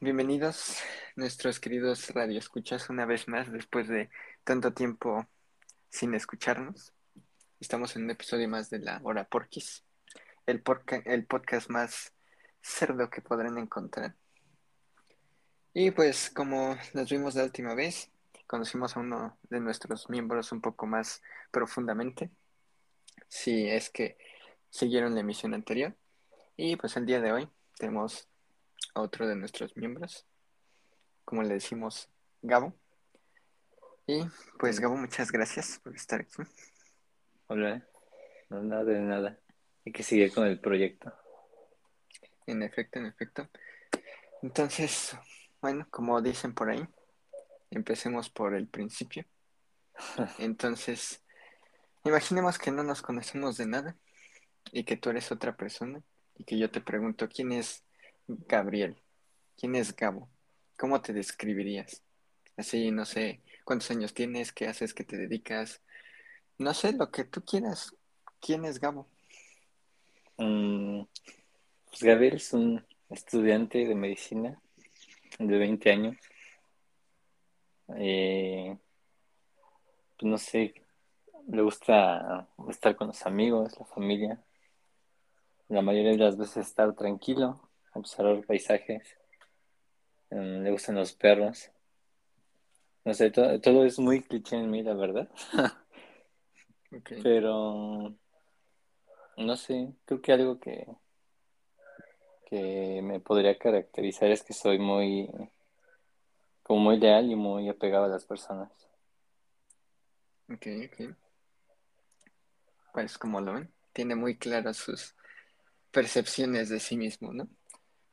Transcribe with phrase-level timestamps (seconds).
[0.00, 0.82] Bienvenidos
[1.14, 4.10] nuestros queridos radioescuchas una vez más después de
[4.42, 5.26] tanto tiempo
[5.88, 6.92] sin escucharnos.
[7.60, 9.84] Estamos en un episodio más de la Hora Porquis,
[10.46, 10.62] el,
[11.04, 12.12] el podcast más
[12.60, 14.16] cerdo que podrán encontrar.
[15.72, 18.10] Y pues como nos vimos la última vez,
[18.48, 21.22] conocimos a uno de nuestros miembros un poco más
[21.52, 22.30] profundamente,
[23.28, 24.18] si es que
[24.70, 25.94] siguieron la emisión anterior.
[26.56, 27.48] Y pues el día de hoy
[27.78, 28.28] tenemos
[28.94, 30.26] a otro de nuestros miembros,
[31.24, 32.08] como le decimos,
[32.42, 32.72] Gabo.
[34.06, 34.22] Y
[34.58, 36.42] pues Gabo, muchas gracias por estar aquí.
[37.48, 37.86] Hola,
[38.48, 39.38] no nada de nada.
[39.84, 41.12] Hay que seguir con el proyecto.
[42.46, 43.48] En efecto, en efecto.
[44.42, 45.16] Entonces,
[45.60, 46.86] bueno, como dicen por ahí,
[47.70, 49.24] empecemos por el principio.
[50.38, 51.22] Entonces,
[52.04, 53.96] imaginemos que no nos conocemos de nada
[54.72, 56.02] y que tú eres otra persona
[56.36, 57.84] y que yo te pregunto quién es
[58.26, 58.96] Gabriel.
[59.56, 60.28] ¿Quién es Gabo?
[60.78, 62.02] ¿Cómo te describirías?
[62.56, 65.82] Así, no sé, cuántos años tienes, qué haces, qué te dedicas.
[66.58, 67.94] No sé, lo que tú quieras.
[68.40, 69.08] ¿Quién es Gabo?
[70.38, 71.02] Mm,
[71.88, 74.60] pues Gabriel es un estudiante de medicina
[75.38, 76.16] de 20 años.
[77.96, 78.76] Eh,
[80.18, 80.74] pues no sé,
[81.48, 84.42] le gusta estar con los amigos, la familia.
[85.68, 87.63] La mayoría de las veces estar tranquilo,
[87.94, 89.16] observar paisajes.
[90.30, 91.70] Mm, le gustan los perros.
[93.04, 95.28] No sé, todo, es muy cliché en mí, la verdad.
[97.22, 98.14] Pero,
[99.36, 100.86] no sé, creo que algo que,
[102.46, 105.28] que me podría caracterizar es que soy muy,
[106.62, 108.70] como muy leal y muy apegado a las personas.
[110.48, 111.16] Ok, ok.
[112.92, 115.14] Pues como lo ven, tiene muy claras sus
[115.90, 117.48] percepciones de sí mismo, ¿no?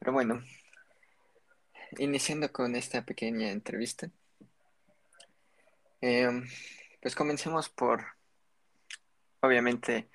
[0.01, 0.43] Pero bueno,
[1.99, 4.09] iniciando con esta pequeña entrevista,
[6.01, 6.43] em,
[6.99, 8.03] pues comencemos por,
[9.41, 10.09] obviamente,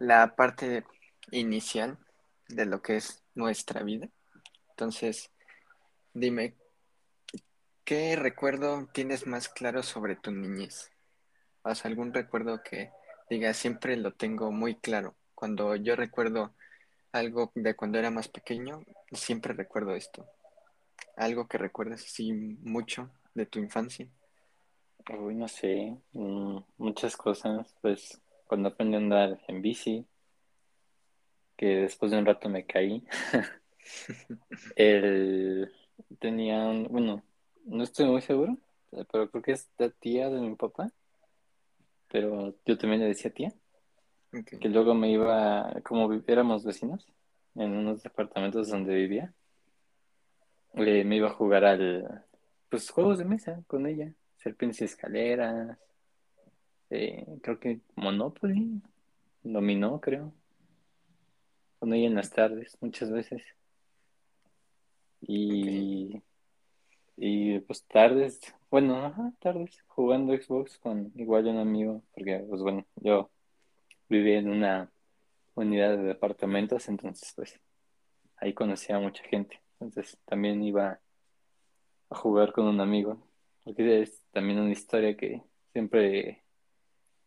[0.00, 0.84] la parte
[1.30, 1.98] inicial
[2.48, 4.08] de lo que es nuestra vida.
[4.70, 5.30] Entonces,
[6.14, 6.56] dime,
[7.84, 10.90] ¿qué recuerdo tienes más claro sobre tu niñez?
[11.62, 12.90] ¿O algún recuerdo que
[13.30, 15.14] diga siempre lo tengo muy claro?
[15.36, 16.56] Cuando yo recuerdo
[17.18, 20.26] algo de cuando era más pequeño, siempre recuerdo esto.
[21.16, 24.08] Algo que recuerdas así mucho de tu infancia.
[25.18, 27.74] Uy, no sé, mm, muchas cosas.
[27.80, 30.06] Pues cuando aprendí a andar en bici,
[31.56, 33.04] que después de un rato me caí.
[34.76, 35.72] Él
[36.20, 37.22] tenía un, bueno,
[37.64, 38.56] no estoy muy seguro,
[38.90, 40.90] pero creo que es la tía de mi papá.
[42.10, 43.52] Pero yo también le decía tía.
[44.30, 47.06] Que luego me iba, como éramos vecinos,
[47.54, 49.32] en unos departamentos donde vivía,
[50.74, 52.24] eh, me iba a jugar al,
[52.68, 55.78] pues, juegos de mesa con ella, serpientes y escaleras,
[56.90, 58.82] eh, creo que Monopoly,
[59.42, 60.32] dominó, creo,
[61.78, 63.42] con ella en las tardes, muchas veces.
[65.20, 66.22] Y,
[67.16, 68.40] y pues tardes,
[68.70, 73.30] bueno, ajá, tardes, jugando Xbox con igual un amigo, porque pues bueno, yo
[74.08, 74.90] vivía en una
[75.54, 77.60] unidad de departamentos, entonces pues
[78.36, 79.60] ahí conocía a mucha gente.
[79.80, 81.00] Entonces también iba
[82.10, 83.18] a jugar con un amigo,
[83.64, 85.42] porque es también una historia que
[85.72, 86.42] siempre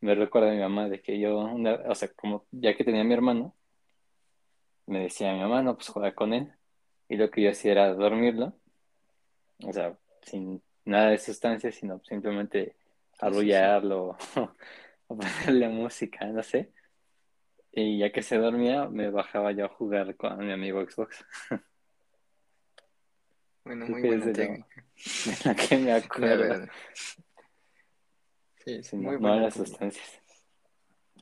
[0.02, 3.06] me recuerda a mi mamá de que yo, o sea, como ya que tenía a
[3.06, 3.56] mi hermano,
[4.88, 6.52] me decía a mi mamá, no, pues juega con él.
[7.08, 8.54] Y lo que yo hacía era dormirlo,
[9.64, 12.76] o sea, sin nada de sustancia, sino simplemente
[13.20, 14.18] arrullarlo
[15.14, 16.72] o ponerle música, no sé.
[17.72, 21.26] Y ya que se dormía, me bajaba yo a jugar con mi amigo Xbox.
[23.64, 24.84] Bueno, muy buena técnica.
[25.46, 26.68] la que me acuerdo.
[28.66, 30.20] Sí, sí, muy no, las sustancias.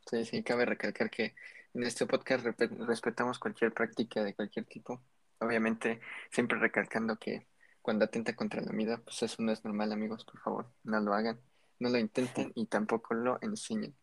[0.09, 1.35] Sí, sí, cabe recalcar que
[1.73, 5.01] en este podcast respetamos cualquier práctica de cualquier tipo.
[5.39, 5.99] Obviamente,
[6.31, 7.45] siempre recalcando que
[7.81, 11.13] cuando atenta contra la vida, pues eso no es normal, amigos, por favor, no lo
[11.13, 11.39] hagan,
[11.79, 13.95] no lo intenten y tampoco lo enseñen.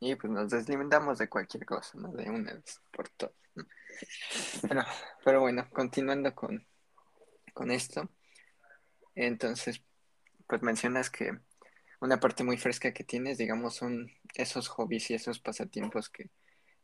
[0.00, 2.12] Y pues nos deslindamos de cualquier cosa, ¿no?
[2.12, 3.34] De una vez por todas.
[4.68, 4.82] Pero,
[5.24, 6.66] pero bueno, continuando con,
[7.52, 8.08] con esto.
[9.14, 9.82] Entonces,
[10.46, 11.38] pues mencionas que
[12.00, 16.30] una parte muy fresca que tienes, digamos, son esos hobbies y esos pasatiempos que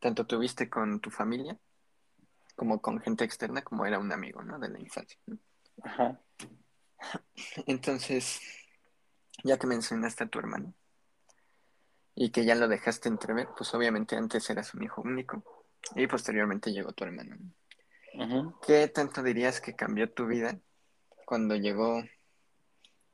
[0.01, 1.59] tanto tuviste con tu familia
[2.57, 4.59] como con gente externa, como era un amigo, ¿no?
[4.59, 5.19] De la infancia.
[5.83, 6.21] Ajá.
[7.67, 8.41] Entonces,
[9.45, 10.75] ya que mencionaste a tu hermano,
[12.15, 15.43] y que ya lo dejaste entrever, pues obviamente antes eras un hijo único
[15.97, 17.37] y posteriormente llegó tu hermano.
[18.67, 20.59] ¿Qué tanto dirías que cambió tu vida
[21.25, 22.03] cuando llegó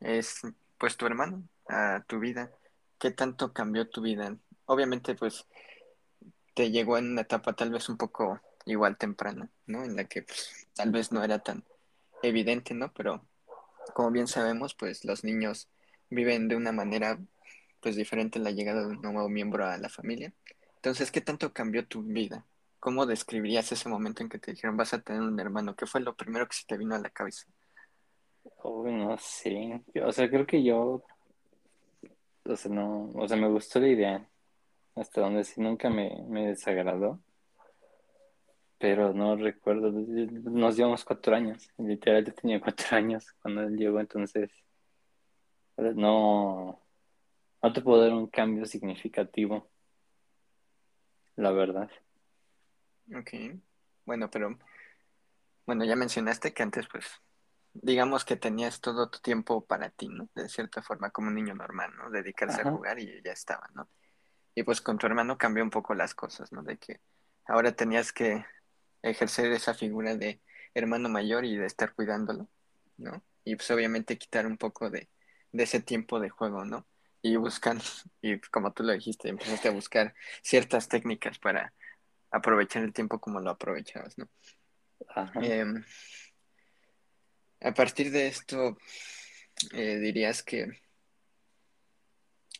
[0.00, 0.42] es
[0.76, 2.50] pues tu hermano a tu vida,
[2.98, 4.36] ¿qué tanto cambió tu vida?
[4.66, 5.46] Obviamente pues
[6.54, 9.84] te llegó en una etapa tal vez un poco igual temprana, ¿no?
[9.84, 11.64] En la que pues, tal vez no era tan
[12.22, 12.92] evidente, ¿no?
[12.92, 13.24] Pero
[13.94, 15.68] como bien sabemos, pues los niños
[16.10, 17.18] viven de una manera
[17.80, 20.32] pues diferente la llegada de un nuevo miembro a la familia.
[20.76, 22.44] Entonces, ¿qué tanto cambió tu vida?
[22.80, 25.74] ¿Cómo describirías ese momento en que te dijeron vas a tener un hermano?
[25.74, 27.46] ¿Qué fue lo primero que se te vino a la cabeza?
[28.62, 29.82] Uy, no sé.
[30.04, 31.02] O sea, creo que yo,
[32.44, 34.28] o sea, no, o sea, me gustó la idea,
[34.94, 37.20] hasta donde sí nunca me, me desagradó,
[38.78, 44.00] pero no recuerdo, nos llevamos cuatro años, literal yo tenía cuatro años cuando él llegó,
[44.00, 44.50] entonces
[45.78, 46.80] no,
[47.62, 49.68] no te puedo dar un cambio significativo,
[51.36, 51.90] la verdad.
[53.16, 53.30] Ok,
[54.04, 54.58] bueno, pero,
[55.66, 57.06] bueno, ya mencionaste que antes pues
[57.72, 60.28] digamos que tenías todo tu tiempo para ti, ¿no?
[60.34, 62.10] De cierta forma, como un niño normal, ¿no?
[62.10, 63.88] Dedicarse a jugar y ya estaba, ¿no?
[64.54, 66.62] Y pues con tu hermano cambió un poco las cosas, ¿no?
[66.62, 67.00] De que
[67.46, 68.44] ahora tenías que
[69.02, 70.40] ejercer esa figura de
[70.74, 72.48] hermano mayor y de estar cuidándolo,
[72.96, 73.22] ¿no?
[73.44, 75.08] Y pues obviamente quitar un poco de,
[75.58, 76.86] de ese tiempo de juego, ¿no?
[77.20, 77.76] Y buscar,
[78.22, 81.74] y como tú lo dijiste, empezaste a buscar ciertas técnicas para
[82.30, 84.28] aprovechar el tiempo como lo aprovechabas, ¿no?
[85.08, 85.40] Ajá.
[85.42, 85.84] Em,
[87.60, 88.78] a partir de esto,
[89.72, 90.80] eh, dirías que,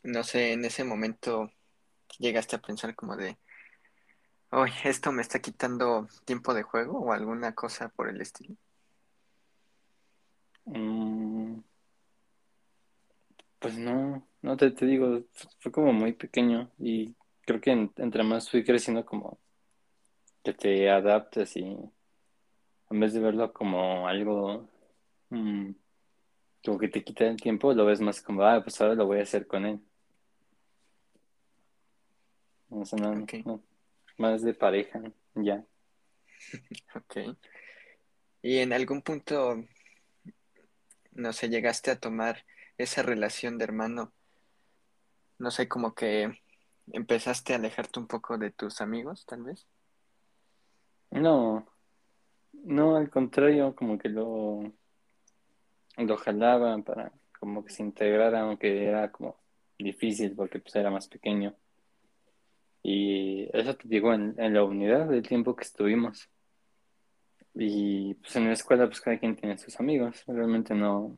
[0.03, 1.49] no sé, en ese momento
[2.19, 3.37] llegaste a pensar como de,
[4.51, 8.57] oye, esto me está quitando tiempo de juego o alguna cosa por el estilo.
[10.65, 11.38] Mm,
[13.59, 15.23] pues no, no te, te digo,
[15.59, 19.39] fue como muy pequeño y creo que en- entre más fui creciendo como
[20.43, 24.67] que te adaptas y en vez de verlo como algo
[25.29, 25.71] mm,
[26.65, 29.19] como que te quita el tiempo, lo ves más como, ah, pues ahora lo voy
[29.19, 29.81] a hacer con él.
[32.69, 33.61] O sea, no, Ok, no,
[34.17, 35.01] más de pareja,
[35.35, 35.65] ya.
[36.95, 37.35] ok.
[38.41, 39.63] Y en algún punto,
[41.11, 42.45] no sé, llegaste a tomar
[42.79, 44.13] esa relación de hermano,
[45.37, 46.41] no sé, como que
[46.91, 49.67] empezaste a alejarte un poco de tus amigos, tal vez.
[51.11, 51.67] No,
[52.53, 54.73] no, al contrario, como que lo,
[55.97, 59.37] lo jalaba para como que se integrara, aunque era como
[59.77, 61.55] difícil porque pues era más pequeño.
[62.81, 66.29] Y eso te digo en, en la unidad del tiempo que estuvimos.
[67.53, 70.23] Y pues en la escuela pues cada quien tiene sus amigos.
[70.27, 71.17] Realmente no,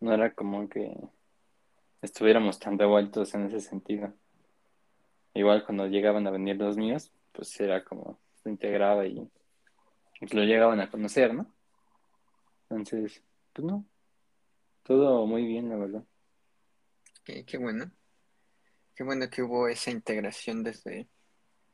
[0.00, 0.96] no era como que
[2.02, 4.12] estuviéramos tan revueltos en ese sentido.
[5.34, 9.28] Igual cuando llegaban a venir los míos, pues era como se integraba y
[10.18, 11.52] pues lo llegaban a conocer, ¿no?
[12.70, 13.22] Entonces,
[13.52, 13.86] pues no,
[14.82, 16.04] todo muy bien, la verdad.
[17.24, 17.90] Qué, qué bueno,
[18.94, 21.08] qué bueno que hubo esa integración desde,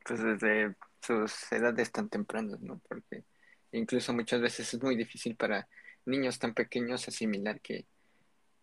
[0.05, 2.81] pues desde sus edades tan tempranas, ¿no?
[2.87, 3.23] Porque
[3.71, 5.67] incluso muchas veces es muy difícil para
[6.05, 7.87] niños tan pequeños asimilar que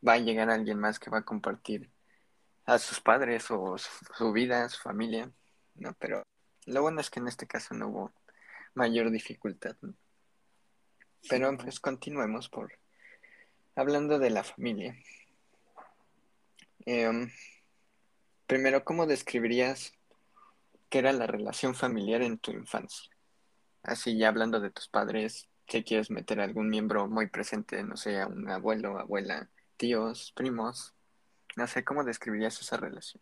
[0.07, 1.91] va a llegar alguien más que va a compartir
[2.65, 5.31] a sus padres o su, su vida, su familia,
[5.75, 5.95] ¿no?
[5.99, 6.23] Pero
[6.67, 8.13] lo bueno es que en este caso no hubo
[8.75, 9.77] mayor dificultad,
[11.29, 12.73] Pero pues continuemos por
[13.75, 14.97] hablando de la familia.
[16.87, 17.29] Eh,
[18.47, 19.93] primero, ¿cómo describirías
[20.89, 23.11] qué era la relación familiar en tu infancia?
[23.83, 28.25] Así ya hablando de tus padres, si quieres meter algún miembro muy presente, no sé,
[28.25, 29.49] un abuelo, abuela,
[29.83, 30.95] tíos, primos,
[31.57, 33.21] no sé, ¿cómo describirías esa relación?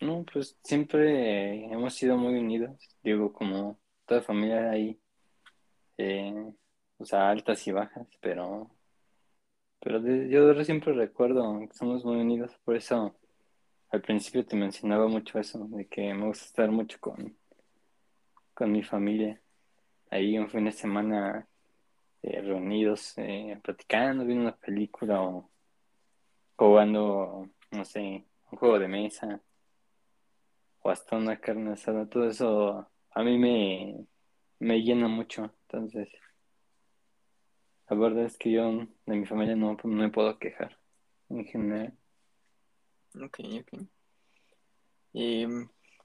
[0.00, 5.00] no, pues siempre hemos sido muy unidos, digo, como toda familia ahí,
[5.96, 6.52] eh,
[6.98, 8.70] o sea, altas y bajas, pero,
[9.80, 13.16] pero yo siempre recuerdo que somos muy unidos, por eso
[13.88, 17.34] al principio te mencionaba mucho eso, de que me gusta estar mucho con,
[18.52, 19.40] con mi familia,
[20.10, 21.48] ahí un fin de semana
[22.26, 25.48] eh, reunidos, eh, platicando, viendo una película o
[26.56, 29.40] jugando, no sé, un juego de mesa
[30.80, 34.06] o hasta una carne asada, todo eso a mí me,
[34.58, 35.52] me llena mucho.
[35.62, 36.08] Entonces,
[37.88, 40.76] la verdad es que yo de mi familia no, no me puedo quejar
[41.28, 41.96] en general.
[43.14, 43.82] Ok, ok.
[45.12, 45.46] ¿Y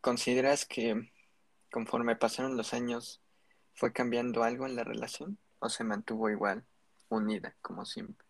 [0.01, 1.11] consideras que
[1.71, 3.21] conforme pasaron los años
[3.73, 6.65] fue cambiando algo en la relación o se mantuvo igual,
[7.09, 8.25] unida, como siempre?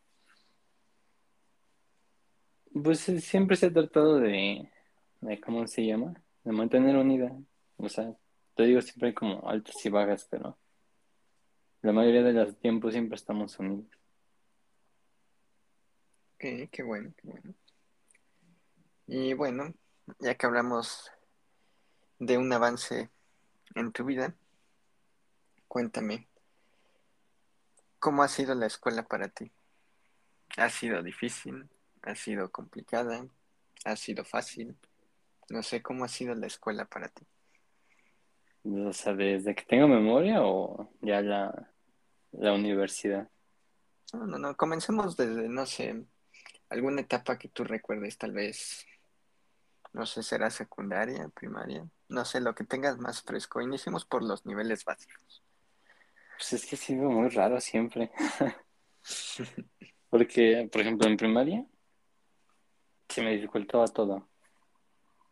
[2.84, 4.70] Pues siempre se ha tratado de,
[5.22, 6.14] de, ¿cómo se llama?
[6.44, 7.36] De mantener unida.
[7.78, 8.14] O sea,
[8.56, 10.58] te digo, siempre hay como altas y bajas, pero,
[11.82, 13.88] la mayoría de los tiempos siempre estamos unidos.
[16.36, 17.54] Ok, qué bueno, qué bueno.
[19.08, 19.74] Y bueno,
[20.20, 21.12] ya que hablamos
[22.20, 23.10] de un avance
[23.76, 24.36] en tu vida,
[25.68, 26.28] cuéntame,
[28.02, 29.52] ¿cómo ha sido la escuela para ti?
[30.58, 31.70] ¿Ha sido difícil?
[32.02, 33.26] ¿Ha sido complicada?
[33.86, 34.76] ¿Ha sido fácil?
[35.50, 37.24] No sé, ¿cómo ha sido la escuela para ti?
[38.64, 41.72] O sea, desde que tengo memoria o ya la,
[42.32, 43.30] la universidad.
[44.14, 46.04] No, no, no, comencemos desde, no sé,
[46.70, 48.86] alguna etapa que tú recuerdes, tal vez,
[49.94, 53.62] no sé, será secundaria, primaria, no sé, lo que tengas más fresco.
[53.62, 55.44] Iniciemos por los niveles básicos.
[56.42, 58.10] Pues es que ha sido muy raro siempre.
[60.10, 61.64] Porque, por ejemplo, en primaria
[63.10, 64.28] se me dificultaba todo.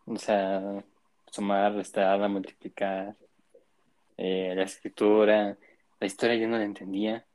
[0.06, 0.86] O sea,
[1.32, 3.18] sumar, restar, multiplicar,
[4.18, 5.58] eh, la escritura,
[6.00, 7.26] la historia yo no la entendía.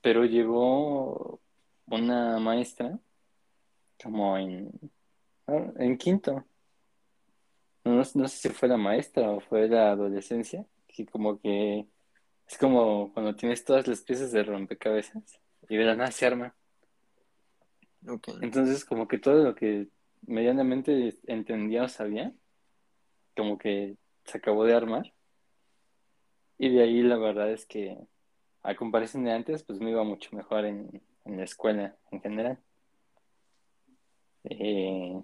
[0.00, 1.42] Pero llegó
[1.88, 2.98] una maestra
[4.02, 4.70] como en,
[5.46, 6.42] en quinto.
[7.84, 10.64] No, no sé si fue la maestra o fue la adolescencia,
[10.96, 11.86] que como que
[12.48, 16.54] es como cuando tienes todas las piezas de rompecabezas y de la nada se arma.
[18.08, 19.88] Ok, Entonces como que todo lo que
[20.26, 22.32] medianamente entendía o sabía,
[23.36, 25.12] como que se acabó de armar.
[26.58, 27.98] Y de ahí la verdad es que
[28.62, 32.58] a comparación de antes, pues me iba mucho mejor en, en la escuela en general.
[34.44, 35.22] Eh,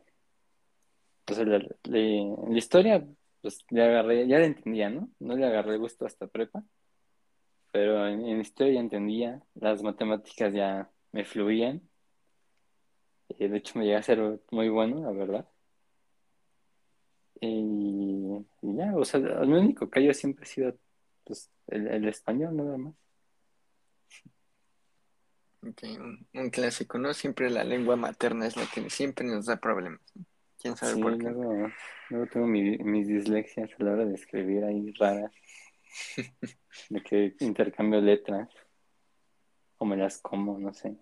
[1.25, 3.07] pues la, la historia,
[3.43, 5.11] pues le agarré, ya la entendía, ¿no?
[5.19, 6.65] No le agarré gusto hasta prepa,
[7.73, 11.83] pero en, historia ya entendía, las matemáticas ya me fluían,
[13.39, 15.49] eh, de hecho me llegué a ser muy bueno, la verdad.
[17.41, 20.77] Y, ya, o sea, lo único que yo siempre ha sido
[21.25, 22.95] pues, el, el español, nada más.
[25.67, 27.13] ok, un, un clásico, ¿no?
[27.15, 30.01] Siempre la lengua materna es la que siempre nos da problemas.
[30.15, 30.25] ¿no?
[30.63, 31.29] ¿Quién sabe Sí, por qué?
[31.29, 31.71] luego,
[32.11, 35.33] luego tengo mi- mis dislexias a la hora de escribir ahí raras,
[36.91, 38.49] de que intercambio letras,
[39.79, 40.97] o me las como, no sé.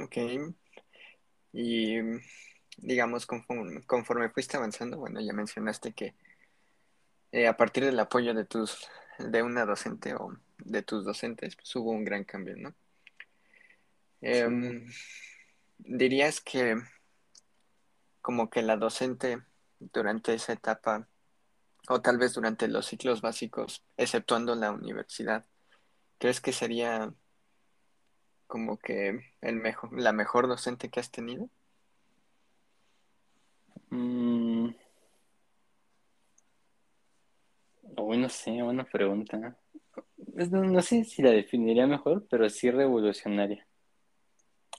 [0.00, 0.16] Ok,
[1.52, 2.20] y mm,
[2.78, 6.14] digamos, conforme, conforme fuiste avanzando, bueno, ya mencionaste que
[7.32, 8.88] eh, a partir del apoyo de tus,
[9.18, 12.74] de una docente o de tus docentes, pues hubo un gran cambio, ¿no?
[14.30, 14.90] Sí, Em,
[15.78, 16.76] dirías que
[18.28, 19.42] como que la docente
[19.80, 21.08] durante esa etapa,
[21.88, 25.46] o tal vez durante los ciclos básicos, exceptuando la universidad,
[26.18, 27.14] ¿crees que sería
[28.46, 31.48] como que el mejor, la mejor docente que has tenido?
[33.90, 34.74] Mm,
[37.96, 39.56] uy, no sé, buena pregunta.
[40.50, 43.66] No, no sé si la definiría mejor, pero sí revolucionaria.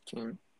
[0.05, 0.17] Sí,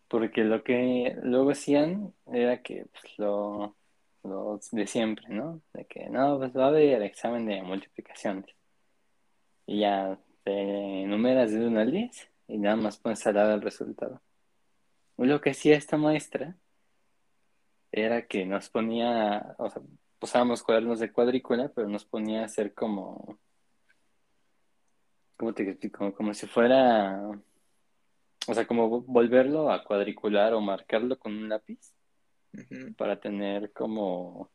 [0.09, 3.75] Porque lo que luego hacían era que pues, lo,
[4.23, 5.61] lo de siempre, ¿no?
[5.73, 8.55] De que no, pues va a haber examen de multiplicaciones.
[9.65, 13.61] Y ya te enumeras de 1 al 10 y nada más pones al lado el
[13.61, 14.21] resultado.
[15.17, 16.55] Lo que hacía esta maestra
[17.91, 19.81] era que nos ponía, o sea,
[20.21, 23.37] usábamos cuadernos de cuadrícula, pero nos ponía a hacer como,
[25.37, 26.13] ¿cómo te explico?
[26.13, 27.29] Como si fuera,
[28.47, 31.93] o sea, como volverlo a cuadricular o marcarlo con un lápiz
[32.97, 34.49] para tener como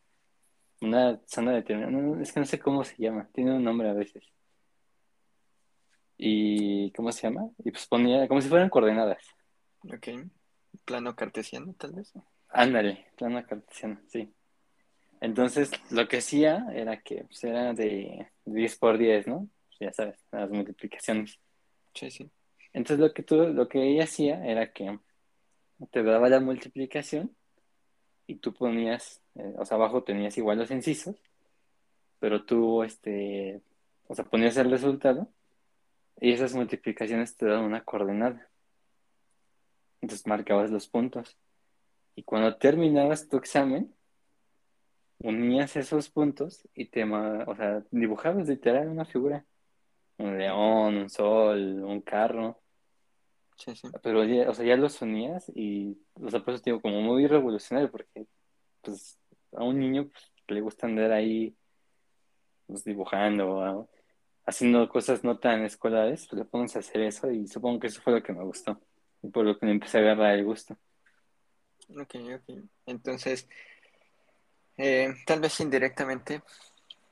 [0.81, 1.93] una zona determinada.
[1.93, 4.25] No, es que no sé cómo se llama, tiene un nombre a veces.
[6.17, 7.49] ¿Y cómo se llama?
[7.65, 9.25] Y pues ponía como si fueran coordenadas.
[9.83, 10.09] ok.
[10.85, 12.13] Plano cartesiano, tal vez.
[12.49, 14.33] Ándale, plano cartesiano, sí.
[15.21, 19.49] Entonces, lo que hacía era que pues, era de 10 por 10, ¿no?
[19.81, 21.39] Ya sabes, las multiplicaciones.
[21.95, 22.31] Sí, sí.
[22.75, 24.99] Entonces, lo que tú, lo que ella hacía era que
[25.91, 27.35] te daba la multiplicación
[28.27, 31.17] y tú ponías, eh, o sea, abajo tenías igual los incisos,
[32.19, 33.63] pero tú, este,
[34.09, 35.29] o sea, ponías el resultado
[36.21, 38.51] y esas multiplicaciones te daban una coordenada.
[40.01, 41.39] Entonces, marcabas los puntos.
[42.17, 43.95] Y cuando terminabas tu examen,
[45.19, 49.45] unías esos puntos y te, o sea, dibujabas literal una figura.
[50.19, 52.64] Un león, un sol, un carro.
[53.57, 53.89] Sí, sí.
[54.03, 57.01] Pero ya, o sea, ya los unías y, o sea, por eso te digo, como
[57.01, 58.27] muy revolucionario, porque,
[58.83, 59.19] pues,
[59.53, 61.55] a un niño pues, le gusta andar ahí,
[62.67, 63.89] pues, dibujando, o
[64.47, 68.03] haciendo cosas no tan escolares, pues le pones a hacer eso y supongo que eso
[68.03, 68.81] fue lo que me gustó.
[69.23, 70.77] Y por lo que le empecé a agarrar el gusto.
[71.89, 72.59] Ok, ok.
[72.87, 73.49] Entonces,
[74.77, 76.43] eh, tal vez indirectamente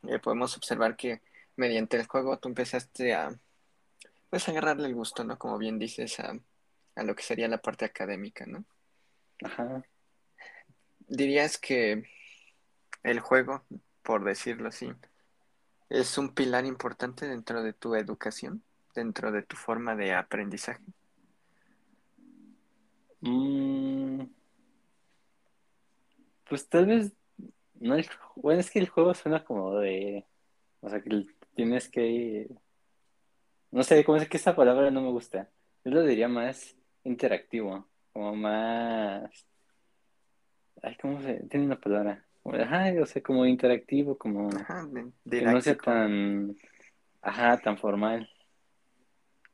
[0.09, 1.21] eh, podemos observar que
[1.57, 3.39] mediante el juego tú empezaste a,
[4.33, 5.39] pues, agarrarle el gusto, ¿no?
[5.39, 6.35] Como bien dices, a,
[6.95, 8.65] a lo que sería la parte académica, ¿no?
[9.45, 9.85] Ajá.
[11.01, 12.09] Dirías que
[13.03, 13.62] el juego,
[14.03, 14.91] por decirlo así,
[15.91, 18.62] es un pilar importante dentro de tu educación,
[18.95, 20.83] dentro de tu forma de aprendizaje.
[23.21, 24.23] Mm,
[26.49, 27.12] pues tal vez,
[27.75, 27.97] no
[28.37, 30.25] bueno, es que el juego suena como de,
[30.81, 32.49] o sea, que tienes que,
[33.73, 35.49] no sé, cómo es que esa palabra no me gusta.
[35.85, 39.47] Yo lo diría más interactivo, como más,
[40.83, 42.25] ay, ¿cómo se, tiene una palabra?
[42.45, 44.88] Ajá, o sea, como interactivo, como Ajá,
[45.29, 46.55] que no sea tan,
[47.23, 48.29] ajá, tan formal,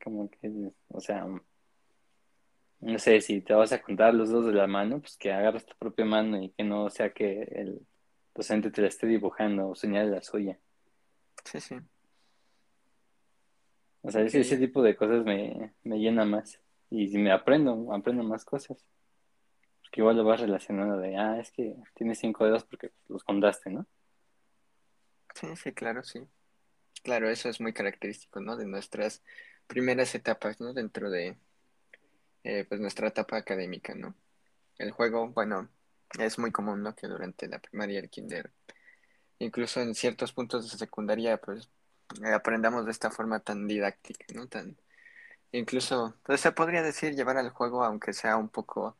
[0.02, 0.50] como que,
[0.88, 1.26] o sea,
[2.80, 5.64] no sé, si te vas a contar los dos de la mano, pues que agarres
[5.64, 7.86] tu propia mano y que no sea que el
[8.34, 10.58] docente te la esté dibujando o señale la suya.
[11.44, 11.76] Sí, sí.
[14.02, 16.60] O sea, ese, ese tipo de cosas me, me llena más.
[16.90, 18.84] Y me aprendo, aprendo más cosas.
[19.82, 23.70] Porque igual lo vas relacionando de, ah, es que tienes cinco dedos porque los contaste,
[23.70, 23.86] ¿no?
[25.34, 26.20] Sí, sí, claro, sí.
[27.02, 28.56] Claro, eso es muy característico, ¿no?
[28.56, 29.22] De nuestras
[29.66, 30.72] primeras etapas, ¿no?
[30.74, 31.36] Dentro de,
[32.44, 34.14] eh, pues, nuestra etapa académica, ¿no?
[34.78, 35.68] El juego, bueno,
[36.18, 36.94] es muy común, ¿no?
[36.94, 38.50] Que durante la primaria, el kinder,
[39.38, 41.68] incluso en ciertos puntos de secundaria, pues,
[42.34, 44.48] aprendamos de esta forma tan didáctica, ¿no?
[44.48, 44.76] Tan,
[45.52, 48.96] incluso, pues, se podría decir llevar al juego, aunque sea un poco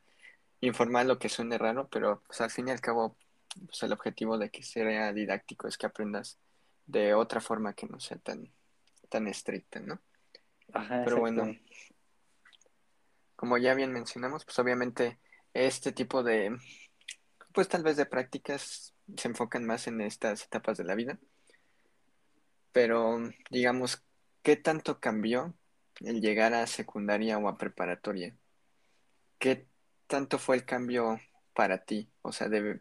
[0.61, 3.17] informal o que suene raro, pero, pues, al fin y al cabo,
[3.67, 6.39] pues, el objetivo de que sea didáctico es que aprendas
[6.87, 8.51] de otra forma que no sea tan,
[9.09, 10.01] tan estricta, ¿no?
[10.73, 11.55] Ajá, Pero bueno,
[13.37, 15.19] como ya bien mencionamos, pues obviamente
[15.55, 16.59] este tipo de,
[17.53, 21.19] pues tal vez de prácticas se enfocan más en estas etapas de la vida,
[22.79, 23.19] pero
[23.51, 24.05] digamos,
[24.45, 25.53] ¿qué tanto cambió
[25.99, 28.37] el llegar a secundaria o a preparatoria?
[29.41, 29.67] ¿Qué
[30.07, 31.19] tanto fue el cambio
[31.55, 32.09] para ti?
[32.23, 32.81] O sea, de,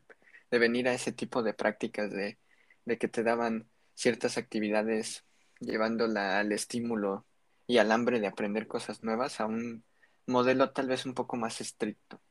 [0.51, 2.37] de venir a ese tipo de prácticas de,
[2.85, 5.25] de que te daban ciertas actividades
[5.59, 7.25] llevándola al estímulo
[7.65, 9.83] y al hambre de aprender cosas nuevas a un
[10.27, 12.21] modelo tal vez un poco más estricto.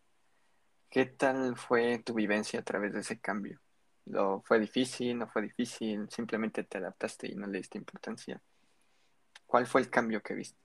[0.88, 3.60] ¿Qué tal fue tu vivencia a través de ese cambio?
[4.06, 5.18] ¿Lo fue difícil?
[5.18, 6.08] ¿No fue difícil?
[6.10, 8.40] ¿Simplemente te adaptaste y no le diste importancia?
[9.46, 10.58] ¿Cuál fue el cambio que viste?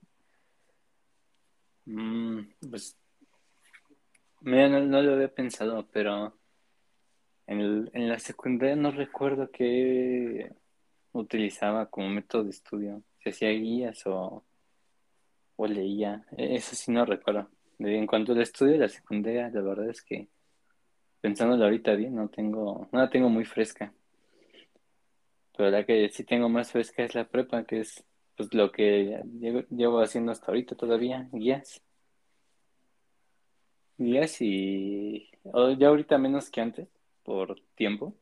[1.86, 2.96] Mm, pues,
[4.40, 6.38] mira, no, lo había pensado, pero
[7.46, 10.52] en, el- en la secundaria no recuerdo qué
[11.12, 13.02] utilizaba como método de estudio.
[13.18, 14.44] Si hacía guías o,
[15.56, 16.24] o leía.
[16.36, 17.48] E- Eso sí no recuerdo.
[17.78, 20.28] En cuanto al estudio de la secundaria, la verdad es que
[21.22, 23.94] pensándolo ahorita bien, no tengo, no la tengo muy fresca.
[25.56, 28.04] Pero la que sí tengo más fresca es la prepa, que es
[28.36, 29.22] pues lo que
[29.70, 31.80] llevo, haciendo hasta ahorita todavía, guías.
[33.98, 35.30] Guías y
[35.78, 36.88] ya ahorita menos que antes,
[37.22, 38.14] por tiempo,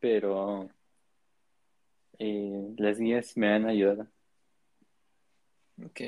[0.00, 0.68] pero
[2.18, 4.08] eh, las guías me han ayudado.
[5.84, 6.00] Ok.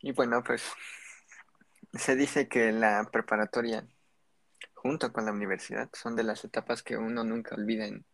[0.00, 0.64] Y bueno, pues
[1.92, 3.86] se dice que la preparatoria
[4.74, 8.06] junto con la universidad son de las etapas que uno nunca olvida en,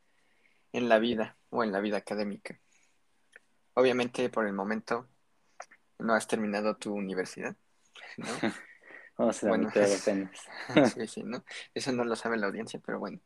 [0.72, 2.60] en la vida o en la vida académica.
[3.74, 5.08] Obviamente por el momento
[5.98, 7.56] no has terminado tu universidad,
[8.18, 8.42] ¿no?
[9.18, 10.40] Vamos a Bueno, es- apenas.
[10.94, 11.44] sí, sí, ¿no?
[11.74, 13.20] Eso no lo sabe la audiencia, pero bueno,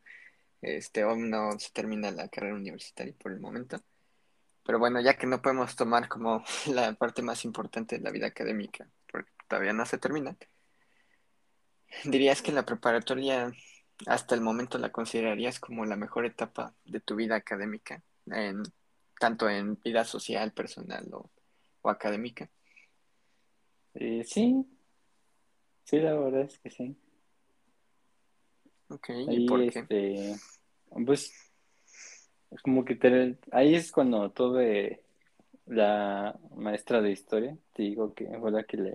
[0.62, 3.82] este aún no se termina la carrera universitaria por el momento.
[4.64, 8.28] Pero bueno, ya que no podemos tomar como la parte más importante de la vida
[8.28, 8.90] académica,
[9.48, 10.37] todavía no se termina,
[12.04, 13.52] ¿dirías que la preparatoria
[14.06, 18.62] hasta el momento la considerarías como la mejor etapa de tu vida académica, en,
[19.18, 21.30] tanto en vida social, personal o,
[21.82, 22.48] o académica?
[23.94, 24.64] Eh, sí,
[25.84, 26.96] sí, la verdad es que sí.
[28.90, 29.80] Ok, ¿y Ahí, por qué?
[29.80, 30.34] este,
[31.04, 31.32] pues,
[32.62, 35.02] como que te- ahí es cuando tuve
[35.66, 38.94] la maestra de historia, te digo que fue la que le,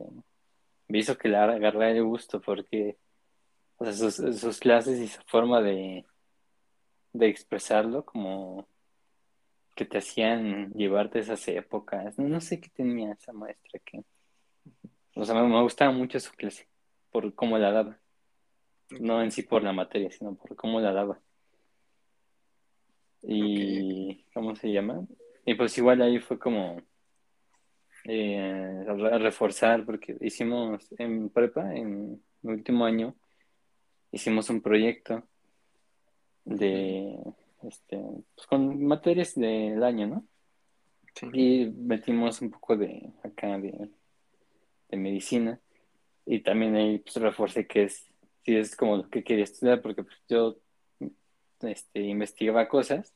[0.88, 2.98] me hizo que le agarrara el gusto, porque,
[3.78, 6.06] o sea, sus, sus clases y su forma de,
[7.14, 8.68] de expresarlo, como
[9.76, 12.18] que te hacían llevarte esas épocas.
[12.20, 14.04] No, no sé qué tenía esa maestra que,
[15.16, 16.68] o sea, me, me gustaba mucho su clase,
[17.12, 18.00] por cómo la daba.
[19.00, 21.20] No en sí por la materia, sino por cómo la daba.
[23.24, 25.08] Y, ¿cómo se llama?
[25.46, 26.82] Y pues igual ahí fue como
[28.06, 33.16] eh, re- reforzar, porque hicimos en prepa, en el último año,
[34.12, 35.24] hicimos un proyecto
[36.46, 37.18] de,
[37.64, 38.00] este,
[38.36, 40.26] pues con materias del año, ¿no?
[41.16, 41.28] Sí.
[41.34, 43.90] Y metimos un poco de acá de,
[44.90, 45.60] de medicina.
[46.26, 48.06] Y también ahí pues reforcé que es,
[48.44, 50.58] si es como lo que quería estudiar, porque pues, yo
[51.62, 53.14] este, investigaba cosas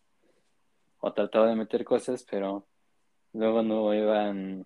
[1.00, 2.66] o trataba de meter cosas, pero
[3.34, 4.66] luego no iban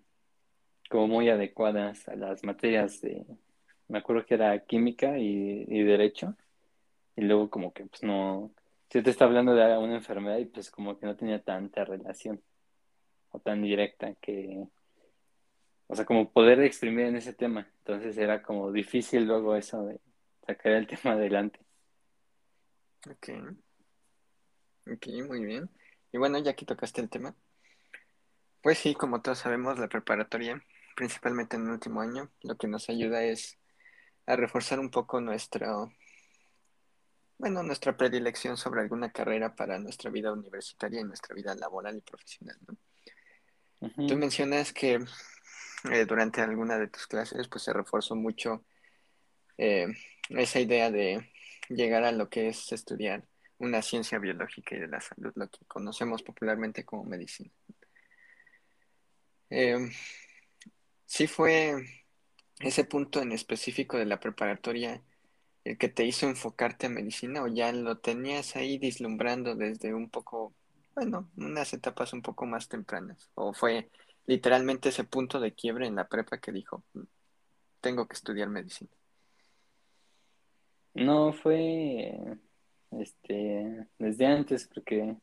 [0.91, 3.25] como muy adecuadas a las materias de,
[3.88, 6.36] me acuerdo que era química y, y derecho,
[7.15, 8.51] y luego como que pues no,
[8.89, 12.41] si te está hablando de una enfermedad y pues como que no tenía tanta relación
[13.32, 14.65] o tan directa que,
[15.88, 20.01] o sea, como poder exprimir en ese tema, entonces era como difícil luego eso de
[20.45, 21.60] sacar el tema adelante.
[23.10, 23.30] Ok.
[24.88, 25.69] Ok, muy bien.
[26.12, 27.34] Y bueno, ya que tocaste el tema,
[28.62, 30.63] pues sí, como todos sabemos, la preparatoria,
[30.95, 33.58] principalmente en el último año, lo que nos ayuda es
[34.25, 35.91] a reforzar un poco nuestro,
[37.38, 42.01] bueno, nuestra predilección sobre alguna carrera para nuestra vida universitaria y nuestra vida laboral y
[42.01, 42.58] profesional.
[43.80, 44.99] Tú mencionas que
[45.91, 48.63] eh, durante alguna de tus clases, pues se reforzó mucho
[49.58, 49.88] eh,
[50.30, 51.32] esa idea de
[51.69, 53.25] llegar a lo que es estudiar
[53.58, 57.51] una ciencia biológica y de la salud, lo que conocemos popularmente como medicina.
[59.49, 59.89] Eh,
[61.12, 61.76] sí fue
[62.62, 65.04] ese punto en específico de la preparatoria
[65.65, 70.10] el que te hizo enfocarte a medicina o ya lo tenías ahí vislumbrando desde un
[70.10, 70.54] poco,
[70.95, 73.30] bueno, unas etapas un poco más tempranas?
[73.36, 73.89] ¿O fue
[74.26, 76.82] literalmente ese punto de quiebre en la prepa que dijo,
[77.82, 78.91] tengo que estudiar medicina?
[80.93, 82.38] No fue
[82.91, 85.17] este desde antes porque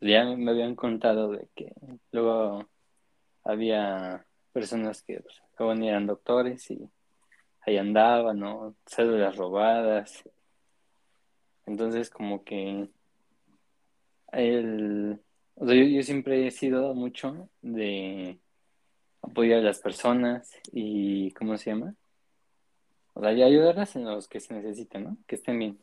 [0.00, 1.72] ya me habían contado de que
[2.10, 2.68] luego
[3.44, 6.88] había personas que pues, acaban eran doctores y
[7.62, 8.74] ahí andaban, ¿no?
[8.86, 10.22] Cédulas robadas.
[11.66, 12.88] Entonces como que
[14.32, 15.20] el
[15.54, 18.38] o sea, yo, yo siempre he sido mucho de
[19.20, 21.94] apoyar a las personas y ¿cómo se llama?
[23.14, 25.16] O sea, y ayudarlas en los que se necesiten, ¿no?
[25.26, 25.78] Que estén bien.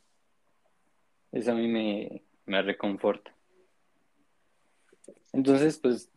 [1.32, 3.34] Eso a mí me, me reconforta.
[5.32, 6.10] Entonces, pues,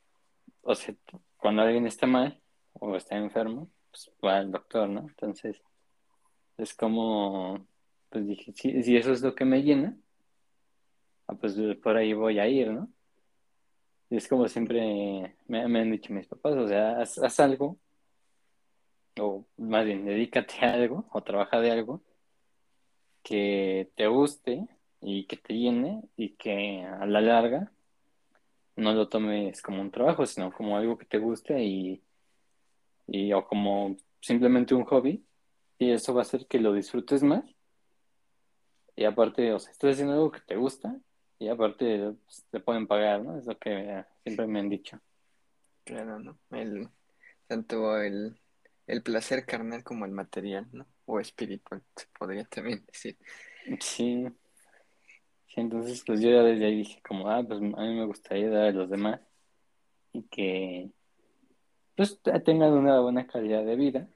[0.62, 0.94] o sea,
[1.36, 2.40] cuando alguien está mal
[2.74, 5.00] o está enfermo, pues va al doctor, ¿no?
[5.00, 5.62] Entonces,
[6.56, 7.66] es como,
[8.10, 9.96] pues dije, si, eso es lo que me llena,
[11.26, 12.88] ah, pues por ahí voy a ir, ¿no?
[14.10, 17.78] Y es como siempre me, me han dicho mis papás, o sea, haz, haz algo,
[19.18, 22.02] o más bien, dedícate a algo, o trabaja de algo
[23.22, 24.66] que te guste
[25.00, 27.72] y que te llene y que a la larga
[28.76, 32.02] no lo tomes como un trabajo, sino como algo que te guste y,
[33.06, 35.24] y o como simplemente un hobby
[35.78, 37.44] y eso va a hacer que lo disfrutes más
[38.94, 40.96] y aparte, o sea, estás haciendo algo que te gusta
[41.38, 43.38] y aparte pues, te pueden pagar, ¿no?
[43.38, 45.00] Es lo que siempre me han dicho.
[45.84, 46.38] Claro, ¿no?
[46.50, 46.88] El,
[47.46, 48.38] tanto el,
[48.86, 50.86] el placer carnal como el material, ¿no?
[51.06, 53.16] O espiritual, se podría también decir.
[53.80, 54.26] Sí,
[55.46, 58.50] sí, entonces pues yo ya desde ahí dije como, ah, pues a mí me gustaría
[58.50, 59.20] dar a los demás
[60.12, 60.90] y que
[61.96, 64.08] pues tengan una buena calidad de vida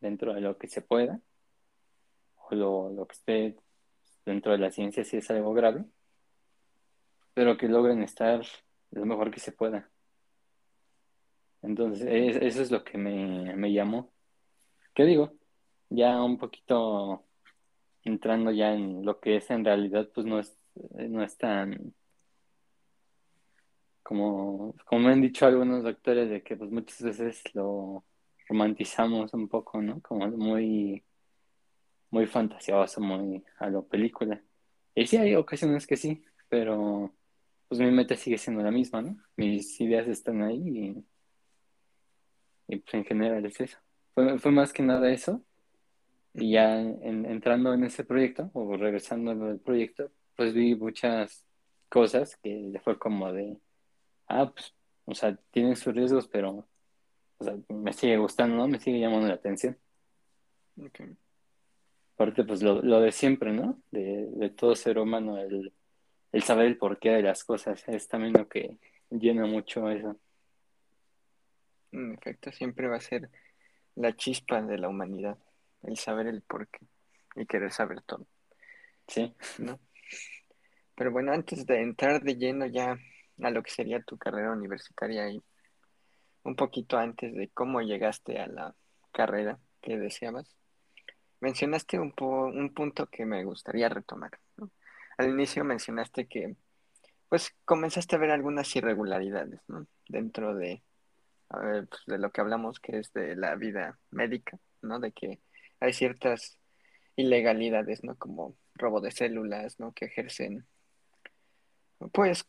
[0.00, 1.20] dentro de lo que se pueda
[2.36, 3.56] o lo, lo que esté
[4.24, 5.84] dentro de la ciencia si es algo grave,
[7.34, 8.42] pero que logren estar
[8.90, 9.88] lo mejor que se pueda.
[11.62, 14.12] Entonces, es- eso es lo que me, me llamó.
[14.94, 15.32] ¿Qué digo?
[15.88, 17.24] Ya un poquito
[18.04, 20.56] entrando ya en lo que es en realidad, pues no es,
[20.90, 21.94] no es tan
[24.02, 28.04] como, como me han dicho algunos doctores de que pues muchas veces lo
[28.48, 30.00] romantizamos un poco, ¿no?
[30.02, 31.04] Como muy,
[32.10, 34.42] muy fantasioso, muy a lo película.
[34.94, 37.14] Y sí, hay ocasiones que sí, pero
[37.68, 39.16] pues mi meta sigue siendo la misma, ¿no?
[39.36, 41.04] Mis ideas están ahí
[42.68, 43.78] y, y, pues en general es eso.
[44.14, 45.42] Fue, fue más que nada eso.
[46.34, 51.44] Y ya en- entrando en ese proyecto, o regresando al proyecto, pues vi muchas
[51.90, 53.58] cosas que ya fue como de,
[54.40, 56.66] ah, pues, o sea, tienen sus riesgos, pero,
[57.38, 58.68] o sea, me sigue gustando, ¿no?
[58.68, 59.78] Me sigue llamando la atención.
[60.76, 61.00] Ok.
[62.14, 63.80] Aparte, pues lo, lo de siempre, ¿no?
[63.90, 65.72] De, de todo ser humano, el,
[66.32, 68.78] el saber el porqué de las cosas, es también lo que
[69.10, 70.16] llena mucho eso.
[71.90, 73.28] En efecto, siempre va a ser
[73.96, 75.36] la chispa de la humanidad,
[75.82, 76.86] el saber el porqué
[77.36, 78.26] y querer saber todo,
[79.08, 79.34] Sí.
[79.58, 79.78] ¿no?
[80.94, 82.98] Pero bueno, antes de entrar de lleno ya
[83.40, 85.42] a lo que sería tu carrera universitaria y
[86.44, 88.74] un poquito antes de cómo llegaste a la
[89.12, 90.56] carrera que deseabas,
[91.40, 94.70] mencionaste un, po- un punto que me gustaría retomar, ¿no?
[95.18, 96.56] Al inicio mencionaste que
[97.28, 99.86] pues comenzaste a ver algunas irregularidades, ¿no?
[100.08, 100.82] Dentro de,
[101.48, 105.00] pues, de lo que hablamos, que es de la vida médica, ¿no?
[105.00, 105.40] De que
[105.80, 106.58] hay ciertas
[107.16, 108.16] ilegalidades, ¿no?
[108.16, 109.92] Como robo de células, ¿no?
[109.92, 110.66] Que ejercen,
[112.08, 112.48] pues,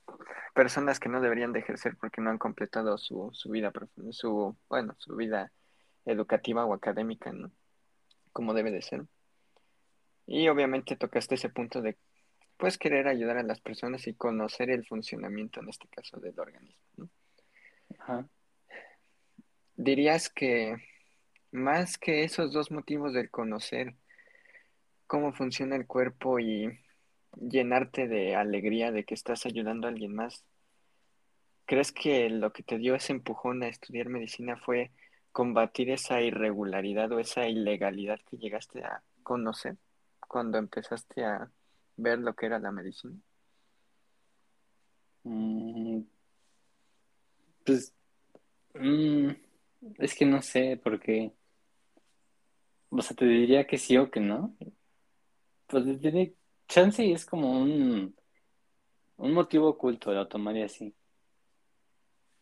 [0.54, 3.72] personas que no deberían de ejercer porque no han completado su, su vida,
[4.12, 5.52] su, bueno, su vida
[6.06, 7.52] educativa o académica, ¿no?
[8.32, 9.06] Como debe de ser.
[10.26, 11.98] Y obviamente tocaste ese punto de,
[12.58, 16.84] pues, querer ayudar a las personas y conocer el funcionamiento, en este caso, del organismo,
[16.98, 17.10] ¿no?
[18.00, 18.28] Ajá.
[19.76, 20.78] Dirías que
[21.52, 23.96] más que esos dos motivos del conocer
[25.08, 26.80] cómo funciona el cuerpo y
[27.39, 30.43] llenarte de alegría de que estás ayudando a alguien más,
[31.65, 34.91] ¿crees que lo que te dio ese empujón a estudiar medicina fue
[35.32, 39.78] combatir esa irregularidad o esa ilegalidad que llegaste a conocer
[40.28, 41.50] cuando empezaste a
[41.98, 43.15] ver lo que era la medicina?
[45.24, 46.02] Mm,
[47.65, 47.93] pues
[48.74, 49.30] mm,
[50.00, 51.32] es que no sé, porque,
[52.89, 54.56] o sea, te diría que sí o que no.
[55.67, 56.36] Pues tiene
[56.74, 58.16] chance y es como un,
[59.18, 60.96] un motivo oculto, lo tomaría así.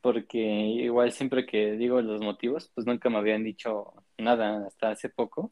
[0.01, 5.09] Porque igual siempre que digo los motivos, pues nunca me habían dicho nada hasta hace
[5.09, 5.51] poco.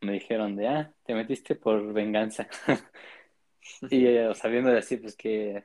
[0.00, 2.48] Me dijeron de, ah, te metiste por venganza.
[3.90, 5.62] y eh, sabiendo de así, pues que,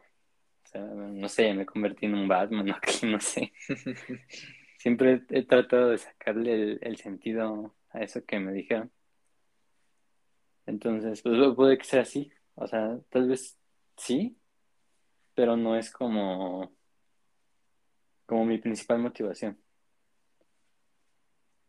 [0.66, 2.66] o sea, no sé, me convertí en un Batman,
[3.04, 3.54] no, no sé.
[4.78, 8.92] Siempre he tratado de sacarle el, el sentido a eso que me dijeron.
[10.66, 12.32] Entonces, pues puede que sea así.
[12.56, 13.58] O sea, tal vez
[13.98, 14.38] sí,
[15.34, 16.72] pero no es como,
[18.26, 19.58] como mi principal motivación.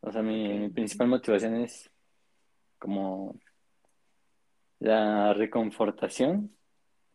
[0.01, 1.91] O sea, mi, mi principal motivación es
[2.79, 3.39] como
[4.79, 6.55] la reconfortación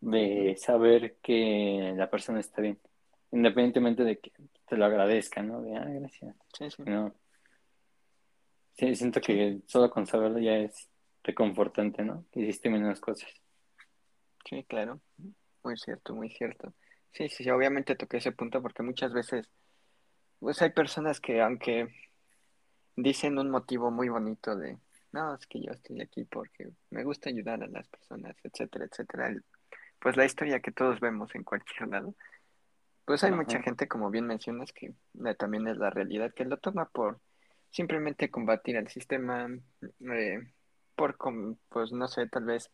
[0.02, 2.80] de saber que la persona está bien,
[3.32, 4.32] independientemente de que
[4.68, 5.62] te lo agradezca, ¿no?
[5.62, 6.36] De, ah, gracias.
[6.58, 6.84] Sí, sí.
[6.86, 7.14] No.
[8.74, 10.91] Sí, siento que solo con saberlo ya es
[11.24, 12.26] reconfortante, ¿no?
[12.34, 13.32] Hiciste menos cosas.
[14.50, 15.00] Sí, claro.
[15.64, 16.74] Muy cierto, muy cierto.
[17.12, 19.48] Sí, sí, sí, obviamente toqué ese punto porque muchas veces,
[20.40, 21.90] pues hay personas que aunque
[22.96, 24.78] dicen un motivo muy bonito de,
[25.12, 29.36] no, es que yo estoy aquí porque me gusta ayudar a las personas, etcétera, etcétera.
[30.00, 32.16] Pues la historia que todos vemos en cualquier lado,
[33.06, 36.58] pues hay mucha gente, como bien mencionas, que eh, también es la realidad, que lo
[36.58, 37.20] toma por
[37.70, 39.50] simplemente combatir al sistema,
[39.82, 40.40] eh,
[41.02, 41.18] por,
[41.70, 42.70] pues no sé, tal vez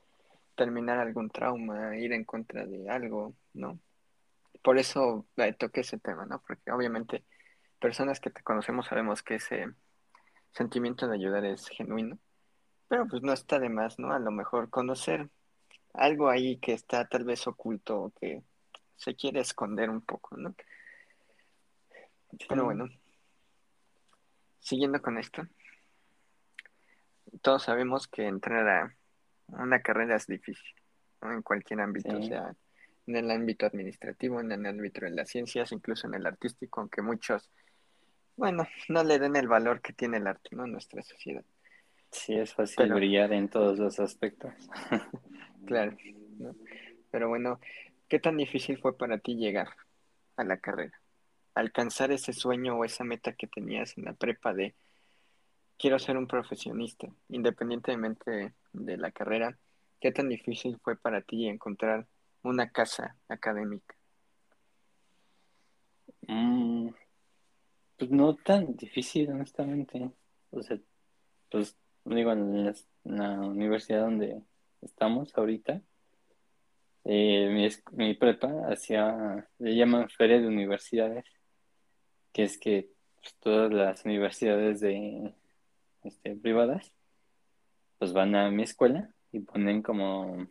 [0.56, 3.80] terminar algún trauma, ir en contra de algo, ¿no?
[4.62, 6.42] Por eso eh, toqué ese tema, ¿no?
[6.46, 7.24] Porque obviamente
[7.80, 9.68] personas que te conocemos sabemos que ese
[10.52, 12.20] sentimiento de ayudar es genuino,
[12.90, 14.12] pero pues no está de más, ¿no?
[14.12, 15.30] A lo mejor conocer
[15.94, 18.44] algo ahí que está tal vez oculto o que
[18.98, 20.54] se quiere esconder un poco, ¿no?
[22.50, 22.90] Pero bueno,
[24.60, 25.48] siguiendo con esto,
[27.42, 28.96] todos sabemos que entrar a
[29.62, 30.74] una carrera es difícil,
[31.22, 31.34] ¿no?
[31.34, 32.56] En cualquier ámbito, o sea,
[33.06, 37.02] en el ámbito administrativo, en el ámbito de las ciencias, incluso en el artístico, aunque
[37.02, 37.50] muchos,
[38.36, 40.66] bueno, no le den el valor que tiene el arte, ¿no?
[40.66, 41.44] En nuestra sociedad.
[42.12, 44.54] sí es fácil Pero, brillar en todos los aspectos.
[45.66, 45.96] claro,
[46.38, 46.56] ¿no?
[47.12, 47.60] Pero bueno,
[48.10, 49.70] ¿qué tan difícil fue para ti llegar
[50.36, 51.00] a la carrera?
[51.56, 54.76] Alcanzar ese sueño o esa meta que tenías en la prepa de
[55.78, 59.58] quiero ser un profesionista, independientemente de la carrera,
[60.00, 62.08] ¿qué tan difícil fue para ti encontrar
[62.44, 63.96] una casa académica?
[66.28, 66.90] Mm,
[67.98, 70.12] pues no tan difícil, honestamente.
[70.52, 70.78] O sea,
[71.50, 72.74] pues digo, en la,
[73.06, 74.42] en universidad donde
[74.82, 75.82] estamos ahorita,
[77.06, 81.26] eh, mi prepa hacía, le llaman feria de universidades,
[82.34, 82.90] que es que
[83.22, 85.34] pues, todas las universidades de
[86.08, 86.93] este, privadas
[88.00, 90.48] pues van a mi escuela y ponen como,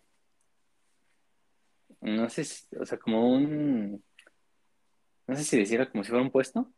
[2.01, 4.03] no sé, si- o sea, como un,
[5.27, 6.73] no sé si decirlo como si fuera un puesto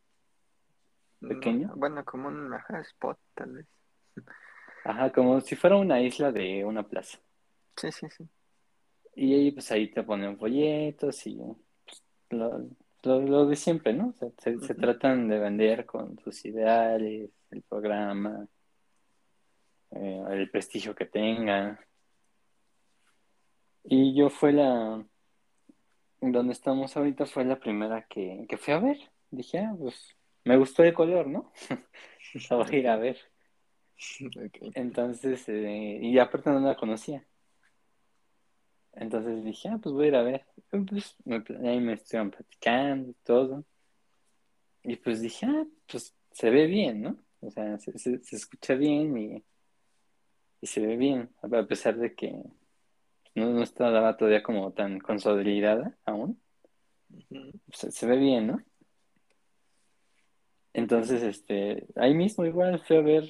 [1.21, 1.73] No, pequeño.
[1.77, 3.67] bueno, como un ajá, spot, tal vez.
[4.85, 7.19] Ajá, como si fuera una isla de una plaza.
[7.77, 8.25] Sí, sí, sí.
[9.15, 11.37] Y ahí, pues ahí te ponen folletos y
[11.85, 12.69] pues, lo,
[13.03, 14.09] lo- lo de siempre, ¿no?
[14.09, 18.47] O sea, se, se tratan de vender con sus ideales, el programa,
[19.91, 21.79] eh, el prestigio que tenga.
[23.85, 25.05] Y yo fue la,
[26.21, 28.99] donde estamos ahorita fue la primera que, que fui a ver.
[29.31, 31.53] Dije, ah, pues me gustó el color, ¿no?
[32.51, 33.19] Voy a ir a ver.
[34.37, 34.59] Ok.
[34.75, 37.25] Entonces, eh, y aparte no la conocía.
[38.93, 40.47] Entonces dije, ah, pues voy a ir a ver.
[40.71, 43.65] Pues me, ahí me estuvieron platicando y todo.
[44.83, 47.17] Y pues dije, ah, pues se ve bien, ¿no?
[47.41, 49.45] O sea, se, se, escucha bien y,
[50.61, 52.33] y, se ve bien, a pesar de que
[53.35, 56.41] no, no estaba todavía como tan consolidada aún.
[57.73, 58.63] se, se ve bien, ¿no?
[60.73, 63.25] Entonces, este, ahí mismo igual fui a ver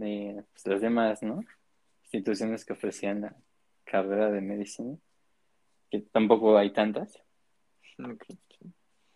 [0.00, 1.42] eh, pues, las demás, ¿no?
[2.04, 3.36] Instituciones que ofrecían la
[3.84, 4.96] carrera de medicina,
[5.90, 7.18] que tampoco hay tantas.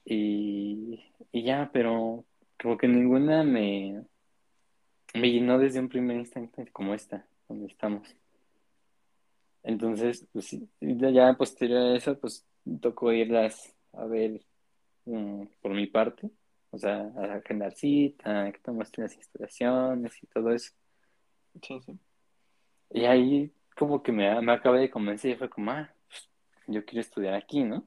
[0.05, 2.25] Y, y ya, pero
[2.61, 4.03] como que ninguna me,
[5.15, 8.09] me llenó desde un primer instante como esta, donde estamos.
[9.63, 12.45] Entonces, pues ya posterior a eso, pues
[12.81, 14.41] tocó irlas a ver
[15.05, 16.31] mm, por mi parte
[16.73, 20.73] o sea, a agendar cita, que te muestren las instalaciones y todo eso.
[21.61, 21.99] Sí, sí.
[22.91, 26.31] Y ahí como que me, me acabé de convencer y fue como, ah, pues,
[26.67, 27.85] yo quiero estudiar aquí, ¿no?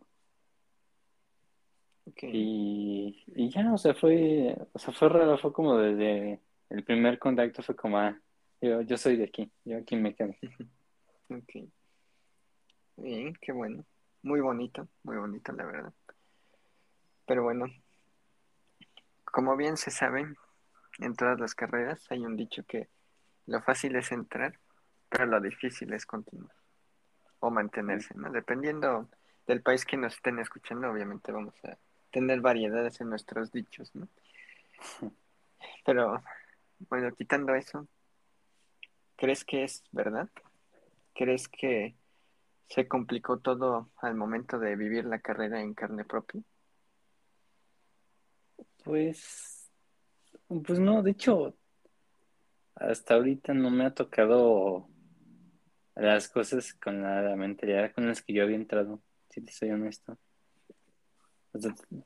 [2.06, 2.30] Okay.
[2.32, 7.20] Y, y ya, o sea, fue, o sea, fue raro, fue como desde el primer
[7.20, 8.18] contacto fue como, ah,
[8.62, 10.36] yo, yo soy de aquí, yo aquí me quedo.
[11.30, 11.70] ok.
[12.98, 13.86] Bien, qué bueno.
[14.24, 15.94] Muy bonito, muy bonito, la verdad.
[17.28, 17.66] Pero bueno,
[19.26, 20.26] como bien se sabe,
[21.00, 22.88] en todas las carreras hay un dicho que
[23.46, 24.60] lo fácil es entrar,
[25.10, 26.56] pero lo difícil es continuar
[27.40, 28.32] o mantenerse, ¿no?
[28.32, 29.08] Dependiendo
[29.46, 31.78] del país que nos estén escuchando, obviamente vamos a
[32.12, 34.08] tener variedades en nuestros dichos, ¿no?
[35.86, 36.24] Pero,
[36.80, 37.88] bueno, quitando eso,
[39.16, 40.30] ¿crees que es verdad?
[41.14, 41.96] ¿Crees que
[42.68, 46.42] se complicó todo al momento de vivir la carrera en carne propia?
[48.84, 49.72] Pues,
[50.48, 51.56] pues no, de hecho,
[52.76, 54.88] hasta ahorita no me ha tocado
[55.96, 60.18] las cosas con la, mentalidad con las que yo había entrado, si te soy honesto.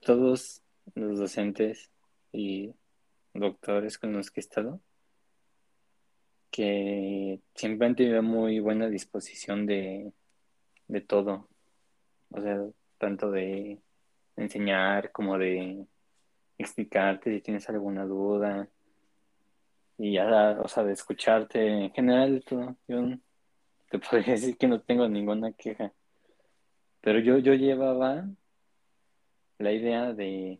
[0.01, 0.61] todos
[0.95, 1.89] los docentes
[2.31, 2.73] y
[3.39, 4.79] doctores con los que he estado,
[6.51, 10.11] que siempre han tenido muy buena disposición de,
[10.87, 11.47] de todo.
[12.31, 12.59] O sea,
[12.97, 13.79] tanto de
[14.35, 15.85] enseñar como de
[16.57, 18.67] explicarte si tienes alguna duda
[19.97, 22.75] y ya, o sea, de escucharte en general todo.
[22.87, 23.17] Yo
[23.89, 25.93] te podría decir que no tengo ninguna queja.
[27.01, 28.25] Pero yo, yo llevaba
[29.57, 30.59] la idea de,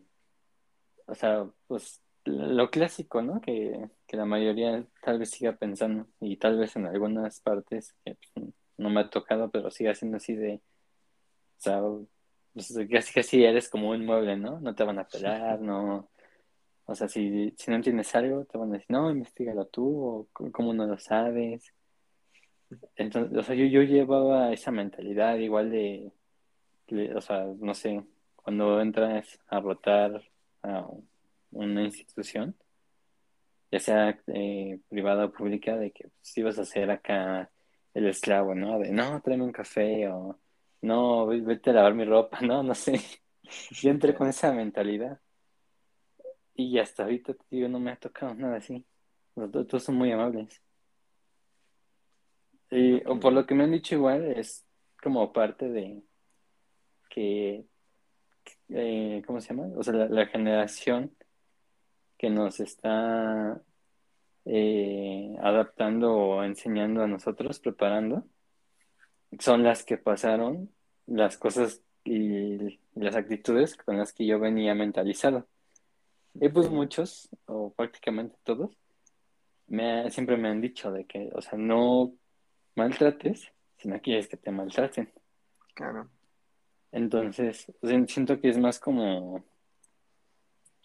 [1.06, 3.40] o sea, pues lo clásico, ¿no?
[3.40, 8.16] Que, que la mayoría tal vez siga pensando y tal vez en algunas partes que
[8.34, 11.82] pues, no me ha tocado, pero siga siendo así de, o sea,
[12.52, 14.60] pues, casi casi eres como un mueble, ¿no?
[14.60, 16.10] No te van a pelar, no.
[16.86, 20.50] O sea, si, si no entiendes algo, te van a decir, no, investigalo tú, o
[20.52, 21.72] cómo no lo sabes.
[22.96, 26.12] Entonces, o sea, yo, yo llevaba esa mentalidad igual de,
[27.14, 28.04] o sea, no sé,
[28.36, 30.22] cuando entras a rotar
[30.62, 30.86] a
[31.52, 32.56] una institución,
[33.70, 37.50] ya sea eh, privada o pública, de que si pues, vas a ser acá
[37.94, 38.78] el esclavo, ¿no?
[38.78, 40.38] De, no, tráeme un café o
[40.82, 43.00] no, vete a lavar mi ropa, no, no sé.
[43.70, 45.20] Yo entré con esa mentalidad.
[46.54, 48.84] Y hasta ahorita, tío, no me ha tocado nada así.
[49.34, 50.62] todos son muy amables.
[52.70, 54.64] Y, o por lo que me han dicho igual, es
[55.02, 56.02] como parte de
[57.08, 57.66] que,
[58.68, 59.68] eh, ¿cómo se llama?
[59.76, 61.14] O sea, la, generación
[62.20, 63.62] que nos está
[64.44, 68.26] eh, adaptando o enseñando a nosotros, preparando,
[69.38, 70.70] son las que pasaron
[71.06, 75.48] las cosas y las actitudes con las que yo venía mentalizado.
[76.34, 78.76] Y pues muchos, o prácticamente todos,
[79.66, 82.12] me, siempre me han dicho de que, o sea, no
[82.74, 85.10] maltrates si no quieres que te maltraten.
[85.72, 86.10] Claro.
[86.92, 87.72] Entonces,
[88.08, 89.42] siento que es más como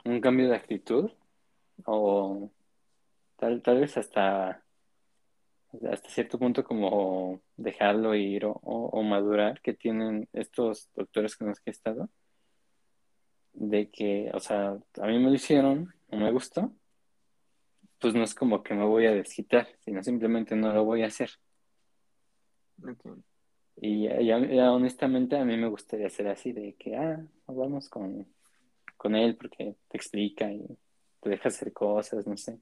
[0.06, 1.12] un cambio de actitud
[1.86, 2.52] o
[3.38, 4.66] tal, tal vez hasta
[5.92, 11.70] hasta cierto punto como dejarlo ir o, madurar que tienen estos doctores con los que
[11.70, 12.10] he estado,
[13.54, 16.74] de que, o sea, a mí me lo hicieron, no me gustó,
[18.00, 21.08] pues no es como que me voy a desquitar, sino simplemente no lo voy a
[21.08, 21.30] hacer.
[23.78, 28.28] Y ya, honestamente a mí me gustaría ser así, de que, ah, vamos con,
[28.98, 30.66] con él porque te explica y
[31.26, 32.60] te deja hacer cosas, no sé.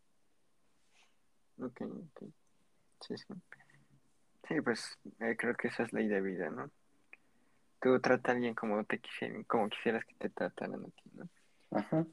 [1.60, 2.30] Ok, ok.
[3.02, 3.34] Sí, sí.
[4.48, 6.72] Sí, pues eh, creo que esa es ley de vida, ¿no?
[7.82, 11.30] Tú trata a alguien como te quisieran, como quisieras que te trataran a ti, ¿no?
[11.72, 12.06] Ajá.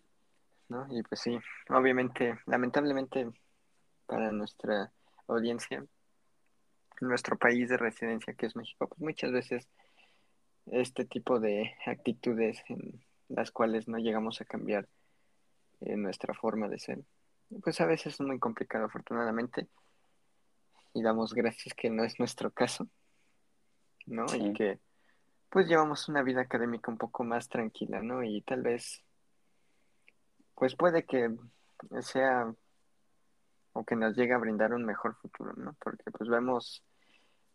[0.68, 0.88] ¿No?
[0.90, 1.38] Y pues sí,
[1.68, 3.30] obviamente, lamentablemente
[4.06, 4.90] para nuestra
[5.28, 5.86] audiencia,
[7.00, 9.68] nuestro país de residencia, que es México, pues muchas veces
[10.66, 14.88] este tipo de actitudes en las cuales no llegamos a cambiar
[15.80, 16.98] eh, nuestra forma de ser,
[17.62, 19.68] pues a veces es muy complicado, afortunadamente,
[20.94, 22.88] y damos gracias que no es nuestro caso,
[24.06, 24.26] ¿no?
[24.34, 24.80] Y que
[25.48, 28.22] pues llevamos una vida académica un poco más tranquila, ¿no?
[28.22, 29.02] Y tal vez,
[30.54, 31.34] pues puede que
[32.00, 32.52] sea
[33.72, 35.74] o que nos llegue a brindar un mejor futuro, ¿no?
[35.82, 36.84] Porque pues vemos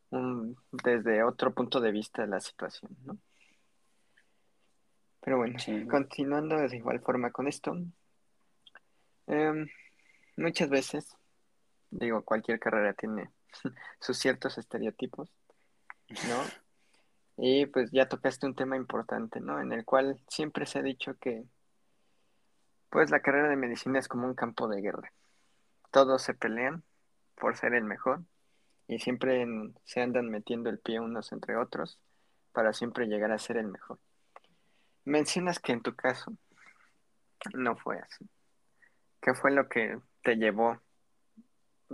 [0.10, 3.18] un, desde otro punto de vista la situación, ¿no?
[5.22, 5.58] Pero bueno,
[5.90, 7.76] continuando de igual forma con esto,
[9.28, 9.68] em,
[10.38, 11.16] muchas veces,
[11.92, 13.30] digo, cualquier carrera tiene
[14.00, 15.30] sus ciertos estereotipos,
[16.28, 16.44] ¿no?
[17.38, 19.60] Y pues ya tocaste un tema importante, ¿no?
[19.60, 21.44] En el cual siempre se ha dicho que,
[22.90, 25.12] pues la carrera de medicina es como un campo de guerra.
[25.92, 26.84] Todos se pelean
[27.36, 28.24] por ser el mejor
[28.88, 29.46] y siempre
[29.84, 32.00] se andan metiendo el pie unos entre otros
[32.54, 34.00] para siempre llegar a ser el mejor.
[35.04, 36.34] Mencionas que en tu caso
[37.54, 38.28] no fue así.
[39.26, 40.80] ¿Qué fue lo que te llevó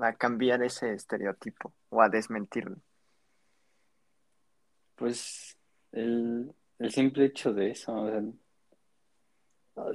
[0.02, 2.76] a cambiar ese estereotipo o a desmentirlo?
[4.96, 5.58] Pues
[5.94, 6.54] el,
[6.90, 8.36] simple hecho de eso,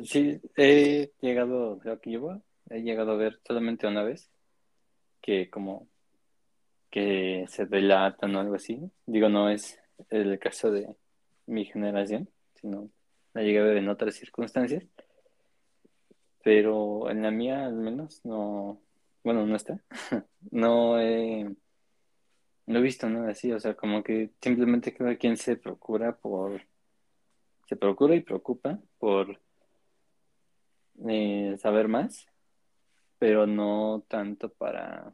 [0.02, 2.00] sí, he llegado, creo
[2.70, 4.30] he llegado a ver solamente una vez
[5.20, 5.86] que como
[6.90, 8.80] que se delatan o algo así.
[9.04, 9.78] Digo, no es
[10.08, 10.88] el caso de
[11.44, 12.88] mi generación, sino
[13.34, 14.86] la llegué a ver en otras circunstancias.
[16.46, 18.80] Pero en la mía, al menos, no.
[19.24, 19.80] Bueno, no está.
[20.52, 21.44] no he
[22.66, 26.62] no he visto nada así, o sea, como que simplemente cada quien se procura por,
[27.68, 29.40] se procura y preocupa por
[31.08, 32.28] eh, saber más,
[33.18, 35.12] pero no tanto para,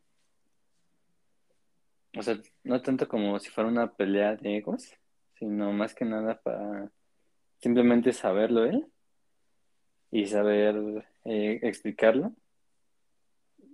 [2.15, 4.93] o sea, no tanto como si fuera una pelea de egos,
[5.39, 6.91] sino más que nada para
[7.59, 8.87] simplemente saberlo él
[10.11, 12.33] y saber eh, explicarlo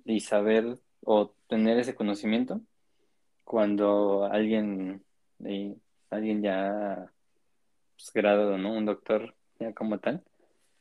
[0.05, 2.61] y saber o tener ese conocimiento
[3.45, 5.05] cuando alguien,
[5.45, 5.77] eh,
[6.11, 7.11] alguien ya
[7.97, 8.73] pues, graduado, ¿no?
[8.73, 10.23] Un doctor ya como tal,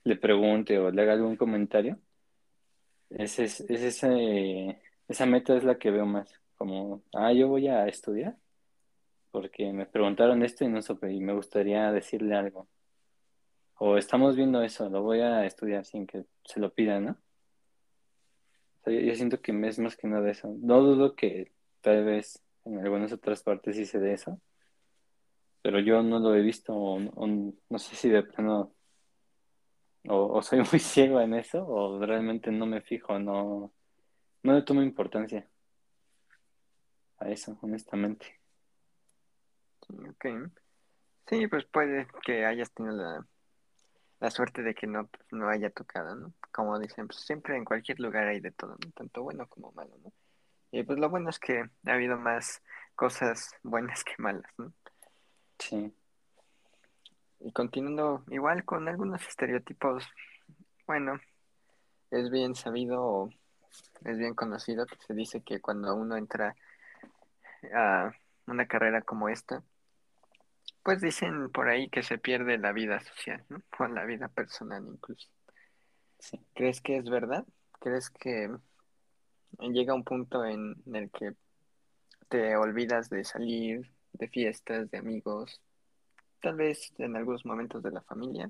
[0.03, 1.99] le pregunte o le haga algún comentario,
[3.09, 7.87] es, es, ese, esa meta es la que veo más, como, ah, yo voy a
[7.87, 8.37] estudiar
[9.31, 12.67] porque me preguntaron esto y no supe y me gustaría decirle algo.
[13.79, 17.17] O estamos viendo eso, lo voy a estudiar sin que se lo pidan, ¿no?
[18.85, 20.55] yo, siento que es más que nada eso.
[20.59, 21.51] No dudo que
[21.81, 24.41] tal vez en algunas otras partes sí se de eso,
[25.61, 28.73] pero yo no lo he visto, no sé si de plano,
[30.07, 33.73] o, soy muy ciego en eso, o realmente no me fijo, no,
[34.43, 35.47] no le tomo importancia
[37.19, 38.39] a eso, honestamente.
[39.89, 40.25] Ok.
[41.27, 43.27] Sí, pues puede que hayas tenido la,
[44.19, 46.33] la suerte de que no, no haya tocado, ¿no?
[46.51, 50.11] Como dicen, pues siempre en cualquier lugar hay de todo, tanto bueno como malo, ¿no?
[50.71, 52.61] Y pues lo bueno es que ha habido más
[52.95, 54.73] cosas buenas que malas, ¿no?
[55.59, 55.93] Sí.
[57.39, 60.03] Y continuando igual con algunos estereotipos,
[60.85, 61.19] bueno,
[62.11, 63.29] es bien sabido
[64.05, 66.55] es bien conocido que se dice que cuando uno entra
[67.73, 68.11] a
[68.45, 69.63] una carrera como esta,
[70.87, 73.61] pues dicen por ahí que se pierde la vida social, ¿no?
[73.79, 75.27] O la vida personal incluso.
[76.17, 76.39] Sí.
[76.53, 77.45] ¿Crees que es verdad?
[77.81, 78.49] ¿Crees que
[79.59, 81.33] llega un punto en, el que
[82.29, 85.61] te olvidas de salir, de fiestas, de amigos,
[86.41, 88.49] tal vez en algunos momentos de la familia,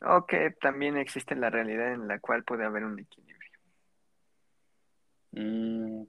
[0.00, 3.60] o que también existe la realidad en la cual puede haber un equilibrio.
[5.30, 6.02] Mm,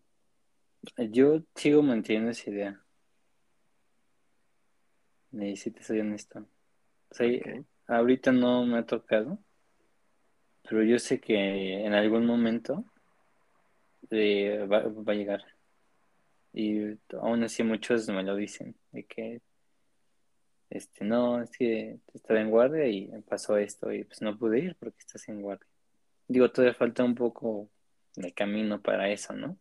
[1.12, 2.83] yo sigo manteniendo esa idea.
[5.34, 6.46] Y si te soy honesto.
[7.88, 9.40] ahorita no me ha tocado,
[10.64, 12.86] pero yo sé que en algún momento
[14.12, 15.44] va, a llegar.
[16.54, 19.42] Y aún así muchos me lo dicen, de que,
[20.70, 24.76] este, no, es que estaba en guardia y pasó esto y pues no pude ir
[24.80, 25.68] porque estás en guardia.
[26.28, 27.70] Digo, todavía falta un poco
[28.16, 29.58] de camino para eso, ¿no?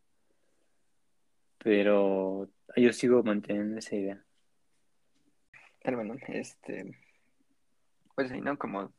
[1.59, 4.22] Pero yo sigo manteniendo esa idea.
[5.83, 6.97] Pero bueno, este,
[8.14, 8.57] pues sí, ¿no?
[8.57, 8.93] Como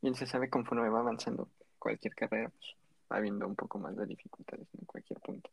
[0.00, 2.76] bien se sabe, conforme va avanzando cualquier carrera, pues
[3.08, 5.50] habiendo un poco más de dificultades en cualquier punto.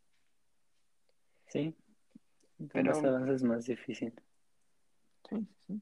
[1.48, 1.76] Sí,
[2.72, 4.14] pero más avances más difícil.
[5.30, 5.82] Sí, sí.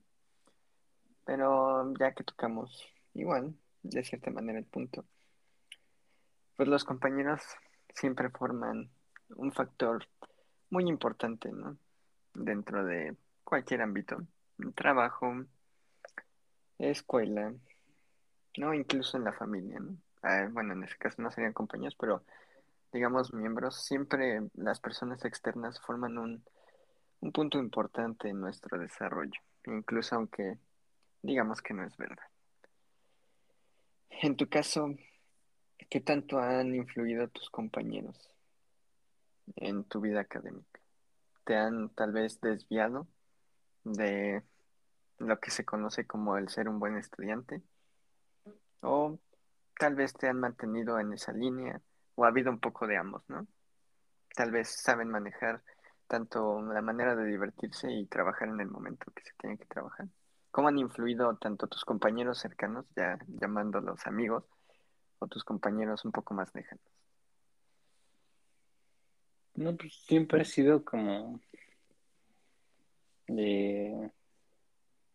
[1.25, 5.05] Pero ya que tocamos igual, de cierta manera, el punto,
[6.55, 7.41] pues los compañeros
[7.93, 8.89] siempre forman
[9.35, 10.07] un factor
[10.69, 11.77] muy importante, ¿no?
[12.33, 14.25] Dentro de cualquier ámbito,
[14.71, 15.45] trabajo,
[16.79, 17.53] escuela,
[18.57, 18.73] ¿no?
[18.73, 19.97] Incluso en la familia, ¿no?
[20.21, 22.23] Ah, bueno, en ese caso no serían compañeros, pero
[22.93, 26.43] digamos miembros, siempre las personas externas forman un,
[27.19, 30.57] un punto importante en nuestro desarrollo, incluso aunque
[31.21, 32.25] digamos que no es verdad.
[34.09, 34.95] En tu caso,
[35.89, 38.31] ¿qué tanto han influido tus compañeros
[39.55, 40.79] en tu vida académica?
[41.43, 43.07] ¿Te han tal vez desviado
[43.83, 44.43] de
[45.27, 47.61] lo que se conoce como el ser un buen estudiante?
[48.81, 49.19] ¿O
[49.77, 51.81] tal vez te han mantenido en esa línea?
[52.15, 53.47] ¿O ha habido un poco de ambos, no?
[54.35, 55.63] Tal vez saben manejar
[56.07, 60.07] tanto la manera de divertirse y trabajar en el momento que se tiene que trabajar.
[60.51, 64.43] ¿Cómo han influido tanto tus compañeros cercanos, ya llamándolos amigos,
[65.19, 66.85] o tus compañeros un poco más lejanos?
[69.55, 71.39] No, pues siempre ha sido como
[73.27, 74.11] de...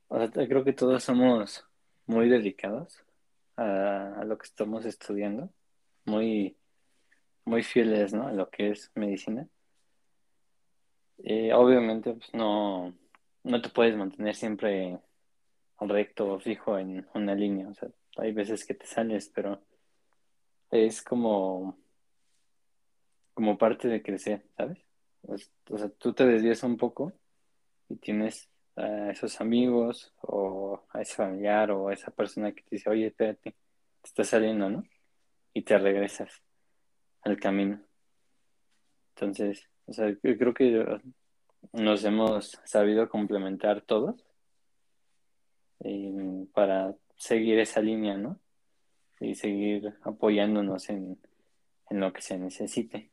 [0.09, 1.67] Creo que todos somos
[2.07, 3.05] muy dedicados
[3.57, 5.51] a, lo que estamos estudiando,
[6.07, 6.57] muy,
[7.45, 8.27] muy fieles, ¿no?
[8.27, 9.47] A lo que es medicina.
[11.19, 12.95] Eh, obviamente, pues no,
[13.45, 14.99] no te puedes mantener siempre
[15.81, 17.69] recto o fijo en una línea.
[17.69, 19.61] O sea, hay veces que te sales, pero
[20.71, 21.77] es como,
[23.35, 24.79] como parte de crecer, ¿sabes?
[25.23, 27.13] O sea, tú te desvías un poco
[27.89, 28.49] y tienes
[28.79, 33.07] a esos amigos o a ese familiar o a esa persona que te dice, oye,
[33.07, 33.57] espérate, te
[34.09, 34.85] estás saliendo, ¿no?
[35.53, 36.43] Y te regresas
[37.23, 37.81] al camino.
[39.15, 41.01] Entonces, o sea, yo creo que
[41.73, 44.25] nos hemos sabido complementar todos
[45.81, 48.39] eh, para seguir esa línea, ¿no?
[49.21, 51.19] Y seguir apoyándonos en,
[51.91, 53.11] en lo que se necesite.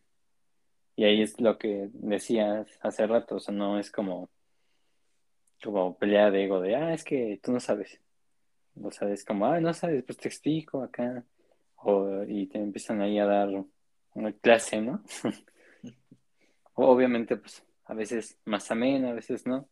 [0.96, 4.30] Y ahí es lo que decías hace rato, o sea, no es como
[5.66, 8.00] como pelea de ego de, ah, es que tú no sabes.
[8.82, 11.24] O sea, es como, ah, no sabes, pues te explico acá.
[11.78, 13.50] O, y te empiezan ahí a dar
[14.14, 15.04] una clase, ¿no?
[16.76, 19.68] Obviamente, pues, a veces más amena, a veces no.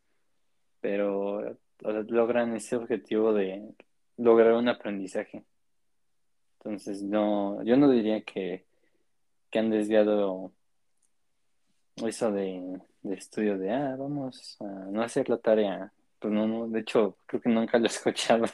[0.82, 3.74] Pero logran ese objetivo de
[4.18, 5.44] lograr un aprendizaje.
[6.60, 8.66] Entonces, no, yo no diría que,
[9.50, 10.54] que han desviado
[11.98, 12.82] eso de,
[13.12, 15.92] estudio de, ah, vamos a no hacer la tarea.
[16.20, 18.46] Pues no, no, de hecho, creo que nunca lo he escuchado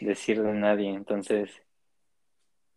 [0.00, 0.90] decir de nadie.
[0.90, 1.50] Entonces,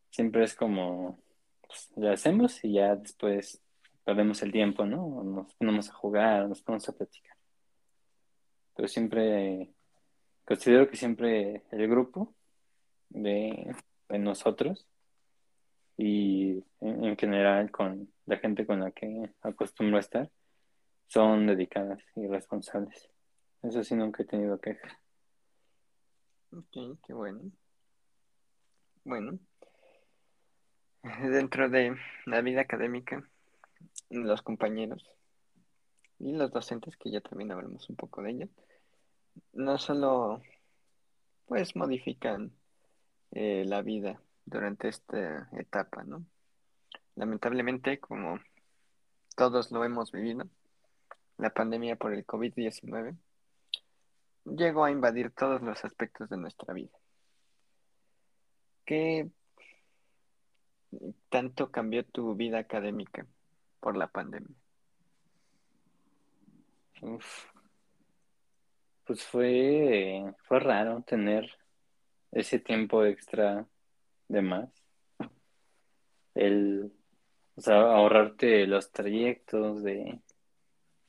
[0.09, 1.19] siempre es como,
[1.67, 3.61] pues, lo hacemos y ya después
[4.03, 5.23] perdemos el tiempo, ¿no?
[5.23, 7.35] Nos ponemos a jugar, nos ponemos a platicar.
[8.75, 9.69] Pero siempre,
[10.45, 12.33] considero que siempre el grupo
[13.09, 13.75] de,
[14.07, 14.87] de nosotros
[15.99, 20.29] y en, general con la gente con la que acostumbro a estar
[21.09, 23.09] son dedicadas y responsables.
[23.63, 24.93] Eso sí nunca he tenido quejas.
[26.51, 27.51] Ok, qué bueno.
[29.03, 29.39] Bueno,
[31.03, 31.95] dentro de
[32.25, 33.27] la vida académica,
[34.09, 35.11] los compañeros
[36.19, 38.47] y los docentes, que ya también hablamos un poco de ello,
[39.53, 40.41] no solo
[41.47, 42.51] pues modifican
[43.31, 46.23] eh, la vida durante esta etapa, ¿no?
[47.15, 48.39] Lamentablemente, como
[49.35, 50.47] todos lo hemos vivido,
[51.39, 53.17] la pandemia por el COVID-19
[54.45, 56.91] llegó a invadir todos los aspectos de nuestra vida.
[58.85, 59.29] ¿Qué
[61.29, 63.25] tanto cambió tu vida académica
[63.79, 64.55] por la pandemia?
[69.05, 71.57] Pues fue, fue raro tener
[72.31, 73.65] ese tiempo extra
[74.27, 74.69] de más.
[76.35, 76.91] El,
[77.55, 80.19] o sea, ahorrarte los trayectos de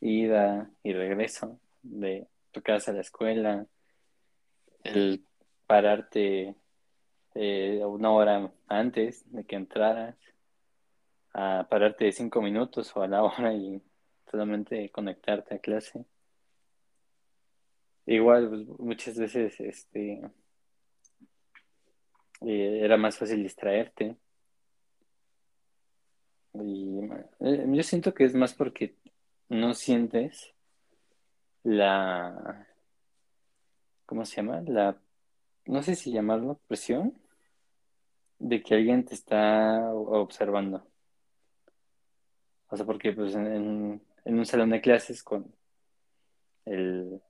[0.01, 3.67] ida y regreso de tu casa a la escuela,
[4.83, 5.25] el
[5.67, 6.55] pararte
[7.35, 10.17] eh, una hora antes de que entraras,
[11.33, 13.81] a pararte de cinco minutos o a la hora y
[14.31, 16.05] solamente conectarte a clase.
[18.07, 20.21] Igual, pues, muchas veces, este,
[22.41, 24.17] eh, era más fácil distraerte.
[26.55, 27.01] Y
[27.41, 28.97] eh, yo siento que es más porque
[29.51, 30.55] no sientes
[31.65, 32.67] la,
[34.07, 34.63] ¿cómo se llama?
[34.63, 34.97] La,
[35.67, 37.15] no sé si llamarlo presión
[38.39, 40.87] de que alguien te está observando.
[42.69, 45.53] O sea, porque pues en, en un salón de clases con
[46.65, 47.21] el,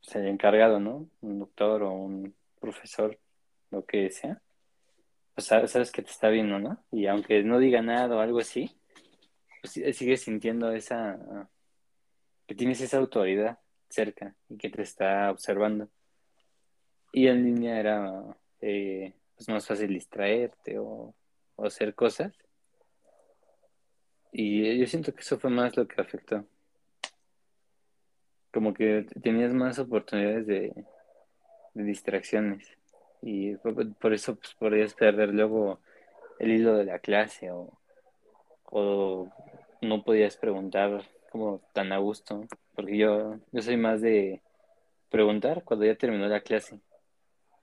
[0.00, 1.08] pues, el encargado, ¿no?
[1.20, 3.18] Un doctor o un profesor
[3.70, 4.42] lo que sea,
[5.34, 6.84] pues sabes que te está viendo, ¿no?
[6.90, 8.76] Y aunque no diga nada o algo así,
[9.64, 11.48] sigues sintiendo esa,
[12.46, 13.58] que tienes esa autoridad
[13.88, 15.88] cerca y que te está observando.
[17.12, 21.14] Y en línea era eh, pues más fácil distraerte o,
[21.56, 22.32] o hacer cosas.
[24.32, 26.44] Y yo siento que eso fue más lo que afectó.
[28.52, 30.84] Como que tenías más oportunidades de,
[31.74, 32.76] distracciones.
[33.22, 35.80] Y por eso pues, podrías perder luego
[36.38, 37.78] el hilo de la clase o,
[38.64, 39.30] o
[39.84, 42.46] no podías preguntar como tan a gusto.
[42.74, 44.42] Porque yo, yo soy más de
[45.08, 46.80] preguntar cuando ya terminó la clase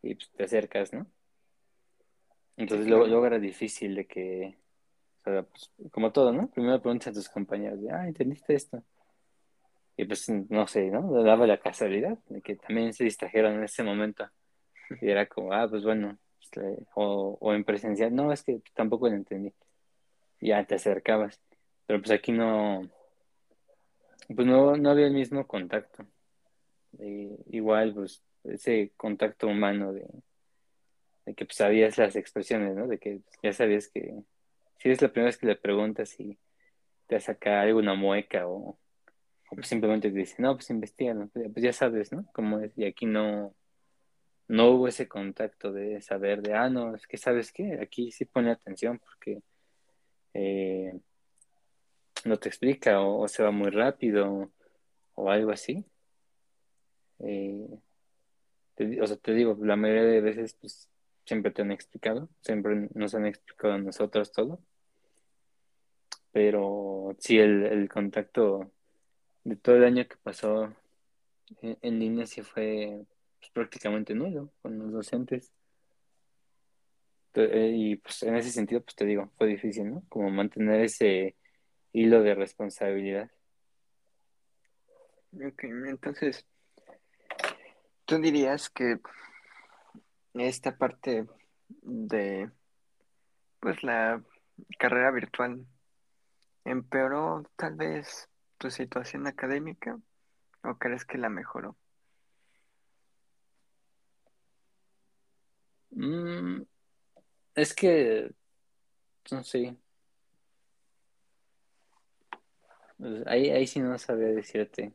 [0.01, 1.05] y pues te acercas, ¿no?
[2.57, 4.57] Entonces luego, era difícil de que,
[5.21, 6.47] o sea, pues, como todo, ¿no?
[6.49, 8.83] Primero preguntas a tus compañeros, de, ah, ¿entendiste esto?
[9.97, 11.23] Y pues, no sé, ¿no?
[11.23, 14.29] Daba la casualidad de que también se distrajeron en ese momento.
[15.01, 19.07] Y era como, ah, pues bueno, este, o, o en presencial, no, es que tampoco
[19.09, 19.53] lo entendí.
[20.39, 21.39] ya te acercabas.
[21.91, 22.89] Pero pues aquí no,
[24.33, 26.05] pues no, no había el mismo contacto.
[27.49, 30.07] igual, pues, ese contacto humano de,
[31.35, 32.87] que pues, sabías las expresiones, ¿no?
[32.87, 34.23] De que ya sabías que
[34.77, 36.39] si es la primera vez que le preguntas y
[37.07, 38.79] te saca alguna mueca o,
[39.49, 42.25] pues, simplemente te dice, no, pues investiga, pues ya sabes, ¿no?
[42.31, 43.53] Cómo es, y aquí no,
[44.47, 48.23] no hubo ese contacto de saber de, ah, no, es que sabes qué, aquí sí
[48.23, 49.41] pone atención porque
[50.33, 50.97] eh,
[52.25, 54.51] no te explica o, se va muy rápido
[55.15, 55.85] o, algo así.
[57.19, 57.67] Eh,
[59.01, 60.89] o sea, te digo, la mayoría de veces pues
[61.25, 64.59] siempre te han explicado, siempre nos han explicado a nosotros todo.
[66.31, 68.71] Pero sí, el, contacto
[69.43, 70.73] de todo el año que pasó
[71.61, 73.05] en, línea sí fue
[73.39, 75.51] pues, prácticamente nulo con los docentes.
[77.33, 80.03] Eh, y pues en ese sentido, pues te digo, fue difícil, ¿no?
[80.09, 81.35] Como mantener ese
[81.93, 83.29] hilo de responsabilidad.
[85.33, 86.45] Ok, entonces,
[88.05, 88.99] tú dirías que
[90.33, 91.27] esta parte
[91.81, 92.49] de
[93.59, 94.21] pues la
[94.77, 95.65] carrera virtual
[96.65, 99.99] empeoró tal vez tu situación académica
[100.63, 101.77] o crees que la mejoró?
[105.91, 106.61] Mm,
[107.55, 108.31] es que
[109.31, 109.75] no sé.
[113.01, 114.93] Pues, ahí, ahí sí no sabía decirte.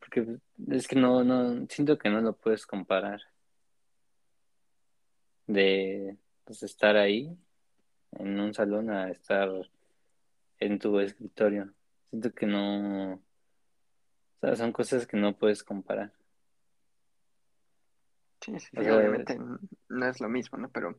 [0.00, 0.26] Porque
[0.68, 3.20] es que no, no, siento que no lo puedes comparar
[5.46, 7.38] de pues, estar ahí
[8.18, 9.48] en un salón a estar
[10.58, 11.72] en tu escritorio.
[12.10, 13.20] Siento que no, o
[14.40, 16.12] sea, son cosas que no puedes comparar.
[18.40, 19.38] Sí, sí, obviamente
[19.88, 20.68] no es lo mismo, ¿no?
[20.70, 20.98] Pero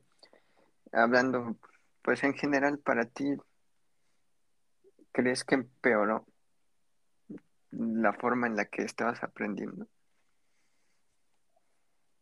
[0.93, 1.57] hablando,
[2.01, 3.35] pues en general para ti,
[5.13, 6.25] ¿crees que empeoró
[7.71, 9.87] la forma en la que estabas aprendiendo?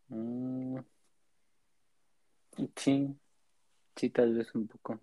[0.09, 0.79] Mm.
[2.75, 3.17] Sí,
[3.95, 4.99] sí, tal vez un poco.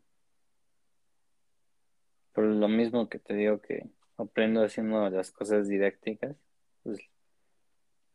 [2.32, 6.36] Por lo mismo que te digo que aprendo haciendo las cosas didácticas,
[6.82, 7.00] pues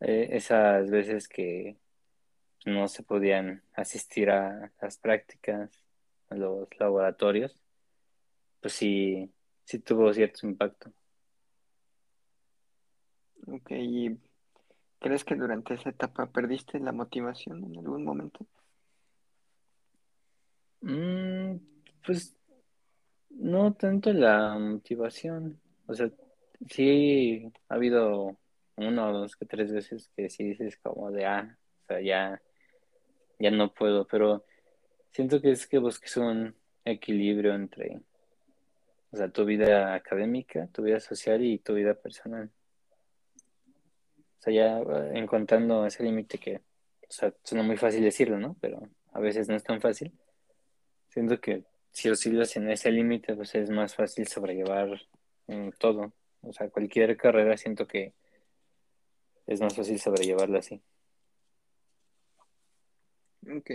[0.02, 1.78] eh, esas veces que
[2.66, 5.72] no se podían asistir a las prácticas,
[6.30, 7.62] a los laboratorios,
[8.62, 9.32] pues sí,
[9.66, 10.92] sí tuvo cierto impacto.
[13.48, 14.18] Ok, ¿y
[15.00, 18.46] crees que durante esa etapa perdiste la motivación en algún momento?
[20.82, 21.58] Mm,
[22.06, 22.36] pues
[23.30, 25.60] no tanto la motivación.
[25.88, 26.10] O sea,
[26.70, 28.38] sí ha habido
[28.76, 32.42] una o dos que tres veces que sí dices como de, ah, o sea, ya,
[33.40, 34.46] ya no puedo, pero
[35.12, 36.56] siento que es que busques un
[36.86, 38.02] equilibrio entre,
[39.14, 42.50] o sea, tu vida académica, tu vida social y tu vida personal.
[44.40, 48.58] O sea, ya eh, encontrando ese límite que, o sea, suena muy fácil decirlo, ¿no?
[48.60, 50.12] Pero a veces no es tan fácil
[51.14, 55.00] Siento que si oscilas en ese límite, pues es más fácil sobrellevar
[55.78, 56.12] todo.
[56.42, 58.14] O sea, cualquier carrera siento que
[59.46, 60.82] es más fácil sobrellevarla así.
[63.48, 63.70] Ok.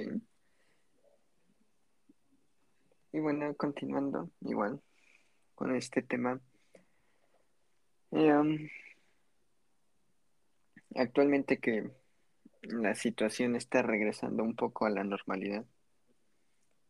[3.12, 4.82] Y bueno, continuando igual
[5.58, 6.40] con este tema.
[8.10, 8.68] Um,
[10.94, 11.90] actualmente que
[12.62, 15.66] la situación está regresando un poco a la normalidad.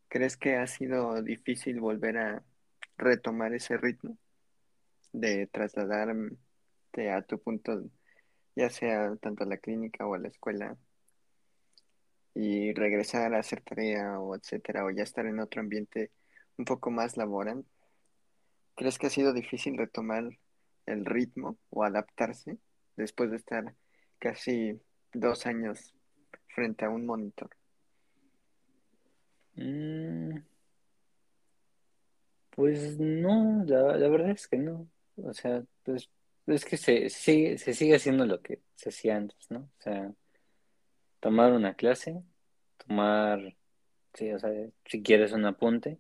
[0.09, 2.43] ¿Crees que ha sido difícil volver a
[2.99, 4.19] retomar ese ritmo
[5.13, 7.89] de trasladarte a tu punto,
[8.55, 10.77] ya sea tanto a la clínica o a la escuela,
[12.35, 16.11] y regresar a hacer tarea o etcétera, o ya estar en otro ambiente
[16.59, 17.65] un poco más laboral?
[18.79, 20.39] ¿Crees que ha sido difícil retomar
[20.87, 22.59] el ritmo o adaptarse
[22.97, 23.75] después de estar
[24.21, 24.81] casi
[25.13, 25.95] dos años
[26.55, 27.51] frente a un monitor?
[29.57, 30.39] Mm,
[32.51, 34.89] pues no, la, verdad es que no.
[35.17, 36.09] O sea, pues
[36.47, 39.59] es que se, sigue, se sigue haciendo lo que se hacía antes, ¿no?
[39.59, 40.13] O sea,
[41.19, 42.23] tomar una clase,
[42.87, 43.57] tomar,
[44.15, 44.53] sí, o sea,
[44.85, 45.99] si quieres un apunte,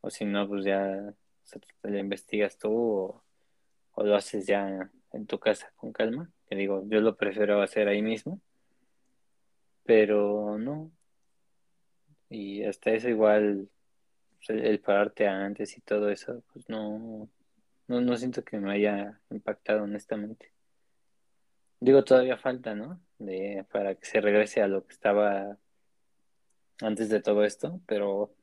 [0.00, 1.14] o si no, pues ya
[1.82, 3.24] lo investigas tú o,
[4.02, 6.30] lo haces ya en tu casa con calma.
[6.48, 8.40] Que digo, yo lo prefiero hacer ahí mismo,
[9.84, 10.90] pero no.
[12.30, 13.68] Y hasta eso igual,
[14.36, 17.28] pues, el, pararte antes y todo eso, pues no,
[17.88, 20.52] no, no siento que me haya impactado honestamente.
[21.80, 23.00] Digo, todavía falta, ¿no?
[23.18, 25.58] De, para que se regrese a lo que estaba
[26.80, 28.34] antes de todo esto, pero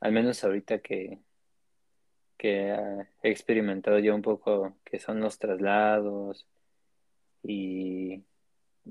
[0.00, 1.20] al menos ahorita que,
[2.38, 2.70] que
[3.22, 6.46] he experimentado ya un poco que son los traslados
[7.42, 8.24] y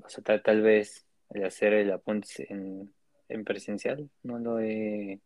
[0.02, 2.92] o sea, tal, vez el hacer el apunte en,
[3.28, 5.20] en presencial no lo he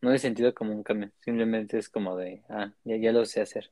[0.00, 3.40] no he sentido como un cambio, simplemente es como de, ah, ya, ya lo sé
[3.40, 3.70] hacer.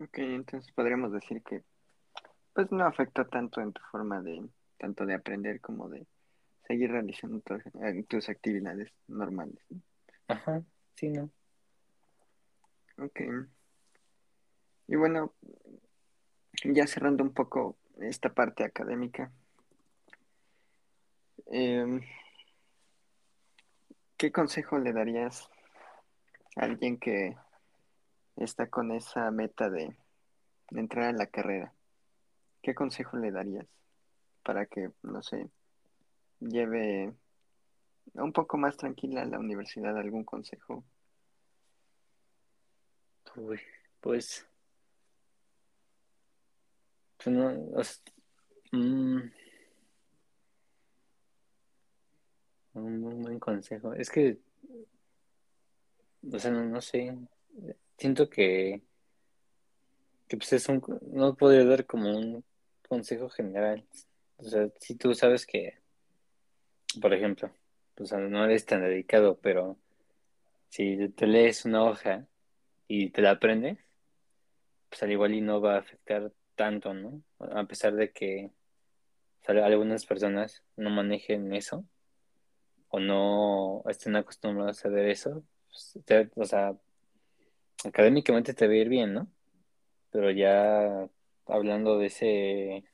[0.00, 1.64] Ok, entonces podríamos decir que
[2.52, 6.06] pues no afecta tanto en tu forma de, tanto de aprender como de
[6.66, 7.42] seguir realizando
[8.08, 9.58] tus, actividades normales.
[10.28, 10.62] Ajá,
[10.96, 11.30] sí, ¿no?
[12.98, 13.20] Ok.
[14.88, 15.32] Y bueno,
[16.64, 19.30] ya cerrando un poco esta parte académica,
[21.46, 22.00] eh,
[24.16, 25.50] ¿Qué consejo le darías
[26.56, 27.36] a alguien que
[28.36, 29.94] está con esa meta de,
[30.70, 31.74] entrar en la carrera?
[32.62, 33.66] ¿Qué consejo le darías
[34.42, 35.50] para que, no sé,
[36.40, 37.12] lleve
[38.14, 39.96] un poco más tranquila la universidad?
[39.96, 40.84] ¿Algún consejo?
[43.34, 43.60] Pues,
[44.00, 44.46] pues
[47.26, 47.50] no,
[48.72, 49.20] mm,
[52.74, 53.94] Un buen consejo.
[53.94, 54.38] Es que,
[56.30, 57.16] o sea, no, sé.
[57.98, 58.82] Siento que,
[60.28, 60.82] que pues es un,
[61.12, 62.44] no podría dar como un
[62.88, 63.86] consejo general.
[64.36, 65.78] O sea, si tú sabes que,
[67.00, 67.50] por ejemplo,
[67.96, 69.76] pues no eres tan dedicado, pero
[70.68, 72.26] si te lees una hoja
[72.86, 73.78] y te la aprendes,
[74.88, 77.22] pues al igual y no va a afectar tanto, ¿no?
[77.38, 78.50] A pesar de que
[79.48, 81.84] algunas personas no manejen eso
[82.88, 85.98] o no estén acostumbrados a ver eso, pues,
[86.34, 86.76] o sea,
[87.84, 89.28] académicamente te va a ir bien, ¿no?
[90.10, 91.08] Pero ya
[91.46, 92.84] hablando de ese,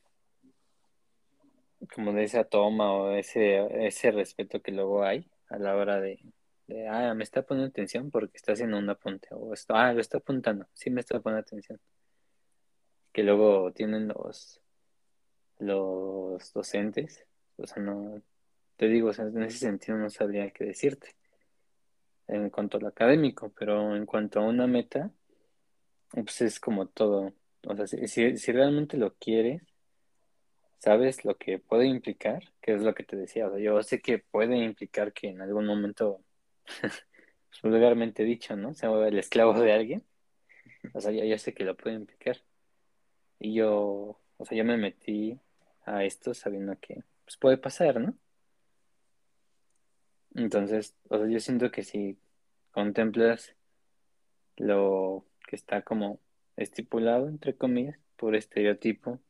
[1.95, 6.19] como de esa toma o ese, ese respeto que luego hay a la hora de,
[6.89, 10.19] ah, me está poniendo atención porque está haciendo un apunte, o esto, ah, lo está
[10.19, 11.81] apuntando, sí me está poniendo atención.
[13.13, 14.61] Que luego tienen los,
[15.59, 17.27] los docentes,
[17.57, 18.23] o sea, no,
[18.77, 21.15] te digo, en ese sentido no sabría qué decirte
[22.29, 25.11] en cuanto a lo académico, pero en cuanto a una meta,
[26.11, 27.33] pues es como todo.
[27.67, 29.63] O sea, si, si realmente lo quieres,
[30.83, 33.47] sabes lo que puede implicar, que es lo que te decía.
[33.47, 36.21] O sea, yo sé que puede implicar que en algún momento,
[37.63, 38.75] vulgarmente dicho, ¿no?
[38.75, 40.05] Sea el esclavo de alguien.
[40.93, 42.39] O sea, yo, yo sé que lo puede implicar.
[43.39, 45.39] Y yo, o sea, yo me metí
[45.85, 48.17] a esto sabiendo que pues, puede pasar, ¿no?
[50.35, 52.19] Entonces, o sea, yo siento que si
[52.73, 53.55] contemplas
[54.57, 56.19] lo que está como
[56.57, 59.21] estipulado, entre comillas, por estereotipo,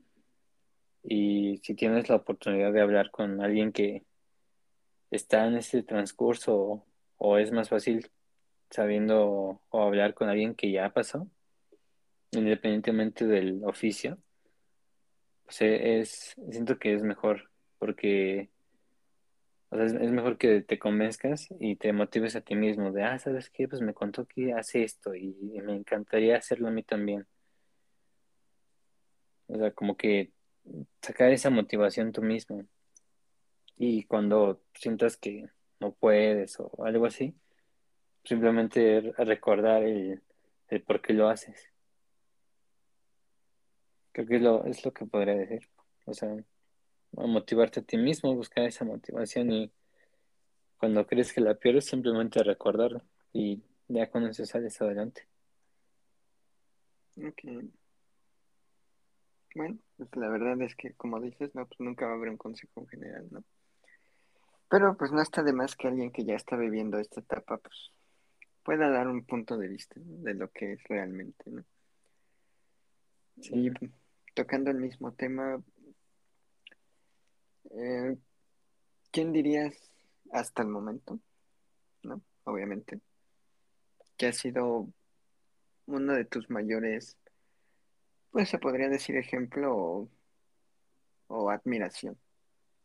[1.02, 4.04] y si tienes la oportunidad de hablar con alguien que
[5.10, 6.84] está en ese transcurso
[7.18, 8.10] o, es más fácil
[8.70, 11.28] sabiendo o hablar con alguien que ya pasó,
[12.30, 14.18] independientemente del oficio,
[15.44, 18.48] pues es, siento que es mejor porque
[19.72, 23.18] o sea, es, mejor que te convenzcas y te motives a ti mismo de, ah,
[23.18, 23.68] ¿sabes qué?
[23.68, 25.34] Pues me contó que hace esto y,
[25.64, 27.26] me encantaría hacerlo a mí también.
[29.46, 30.30] O sea, como que
[31.00, 32.64] sacar esa motivación tú mismo.
[33.76, 35.48] Y cuando sientas que
[35.80, 37.34] no puedes o algo así,
[38.24, 40.22] simplemente recordar el,
[40.68, 41.70] el por qué lo haces.
[44.12, 45.68] Creo que es lo, es lo que podría decir.
[46.04, 46.36] O sea,
[47.12, 49.72] motivarte a ti mismo, buscar esa motivación y
[50.78, 53.02] cuando crees que la pierdes, simplemente recordarlo
[53.32, 55.26] y ya con eso sales adelante.
[57.16, 57.72] Ok.
[59.54, 62.36] Bueno, pues la verdad es que como dices, no, pues nunca va a haber un
[62.36, 63.44] consejo en general, ¿no?
[64.68, 67.92] Pero pues no está de más que alguien que ya está viviendo esta etapa, pues
[68.62, 70.18] pueda dar un punto de vista ¿no?
[70.22, 71.64] de lo que es realmente, ¿no?
[73.40, 73.52] Sí.
[73.54, 73.70] Y
[74.34, 75.62] tocando el mismo tema,
[77.70, 78.16] eh,
[79.10, 79.74] ¿quién dirías
[80.32, 81.18] hasta el momento,
[82.02, 82.22] ¿no?
[82.44, 83.00] Obviamente,
[84.16, 84.88] que ha sido
[85.86, 87.16] uno de tus mayores,
[88.32, 90.08] pues se podría decir ejemplo o,
[91.28, 92.18] o admiración,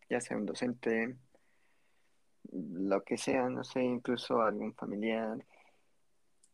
[0.10, 1.16] ya sea un docente,
[2.52, 5.44] lo que sea, no sé, incluso algún familiar,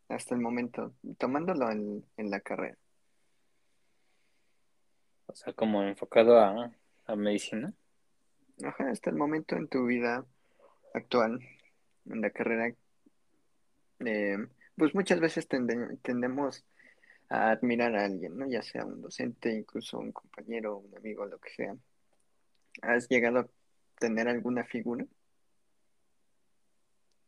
[0.09, 2.77] hasta el momento, tomándolo en, en la carrera.
[5.25, 6.71] O sea, como enfocado a,
[7.05, 7.73] a medicina.
[8.63, 10.25] Ajá, hasta el momento en tu vida
[10.93, 11.39] actual,
[12.05, 12.75] en la carrera,
[14.05, 14.37] eh,
[14.77, 16.63] pues muchas veces tende- tendemos
[17.29, 18.47] a admirar a alguien, ¿no?
[18.49, 21.75] Ya sea un docente, incluso un compañero, un amigo, lo que sea.
[22.83, 23.49] ¿Has llegado a
[23.99, 25.07] tener alguna figura?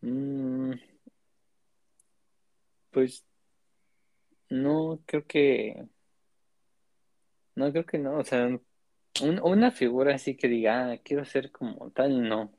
[0.01, 0.73] Mm,
[2.91, 3.25] pues
[4.49, 5.87] no, creo que,
[7.55, 8.17] no, creo que no.
[8.19, 12.53] O sea, un- una figura así que diga, ah, quiero ser como tal, no.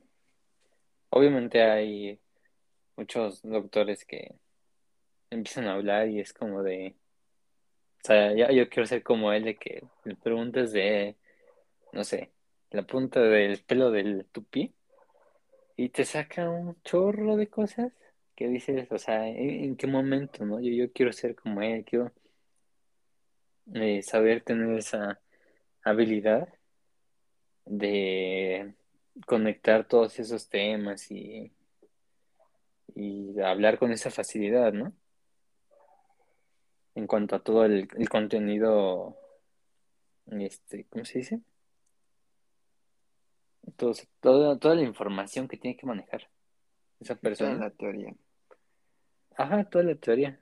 [1.10, 2.20] Obviamente hay
[2.96, 4.34] muchos doctores que
[5.30, 6.96] empiezan a hablar y es como de,
[8.06, 11.16] sea, ya yo quiero ser como él, de que le preguntes de,
[11.92, 12.32] no sé,
[12.70, 14.74] la punta del pelo del tupí
[15.76, 17.92] y te saca un chorro de cosas
[18.34, 20.60] que dices, o sea, ¿en, en qué momento, no?
[20.60, 22.12] Yo, yo quiero ser como él, quiero
[23.74, 25.20] eh, saber tener esa
[25.82, 26.48] habilidad
[27.64, 28.74] de
[29.26, 31.52] conectar todos esos temas y,
[32.94, 34.92] y hablar con esa facilidad, ¿no?
[36.96, 39.16] En cuanto a todo el, el contenido,
[40.26, 41.40] este, ¿cómo se dice?
[43.76, 46.28] Todo, toda, toda la información que tiene que manejar
[46.98, 47.54] esa Toda persona.
[47.56, 48.14] la teoría.
[49.36, 50.40] Ajá, toda la teoría.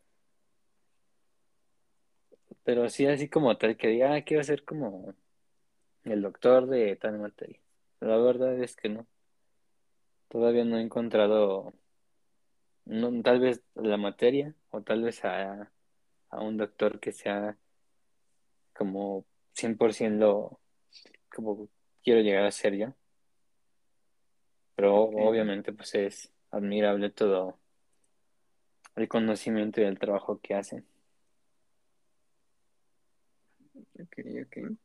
[2.63, 5.13] Pero sí, así como tal, que diga, ah, quiero ser como
[6.05, 7.59] el doctor de tal materia.
[8.01, 9.07] La verdad es que no.
[10.29, 11.75] Todavía no he encontrado,
[12.85, 15.71] no, tal vez la materia o tal vez a,
[16.35, 17.57] a un doctor que sea
[18.74, 19.24] como
[19.55, 20.61] 100% lo,
[21.32, 21.68] como
[22.03, 22.95] quiero llegar a ser yo.
[24.74, 27.59] Pero obviamente pues es admirable todo
[28.97, 30.85] el conocimiento y el trabajo que hacen.
[33.74, 34.78] ok, ok.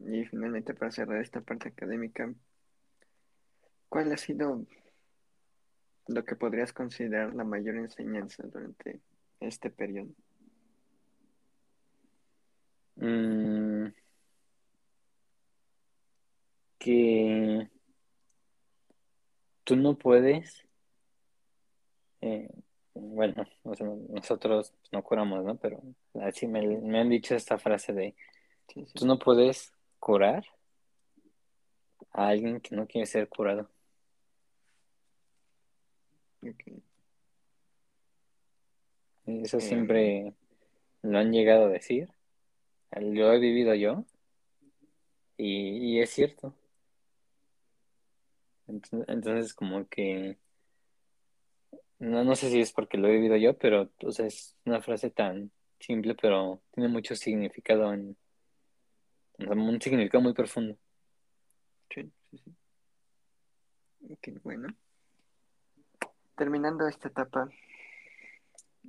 [0.00, 2.32] Y finalmente, para cerrar esta parte académica,
[3.88, 4.66] ¿cuál ha sido
[6.08, 9.00] lo que podrías considerar la mayor enseñanza durante
[9.40, 10.10] este periodo?
[12.96, 13.88] Mm,
[16.78, 17.68] que
[19.64, 20.66] tú no puedes,
[22.20, 22.48] eh,
[22.94, 25.56] bueno, o sea, nosotros no curamos, ¿no?
[25.56, 25.82] Pero
[26.22, 28.14] así me, me han dicho esta frase de,
[28.68, 28.92] Sí, sí.
[28.98, 30.44] tú no puedes curar
[32.12, 33.68] a alguien que no quiere ser curado.
[36.42, 36.82] ok.
[39.26, 40.34] Eso Em, siempre
[41.02, 42.10] lo han llegado a decir,
[43.00, 44.04] lo he vivido yo
[45.36, 46.54] y, y es cierto.
[48.66, 50.38] Entonces, como que,
[51.98, 55.10] no, no sé si es porque lo he vivido yo, pero o es una frase
[55.10, 58.16] tan simple, pero tiene mucho significado, en,
[59.38, 60.76] un significado muy profundo.
[61.90, 62.54] sí, sí, sí.
[64.42, 64.68] Bueno.
[66.36, 67.48] Terminando esta etapa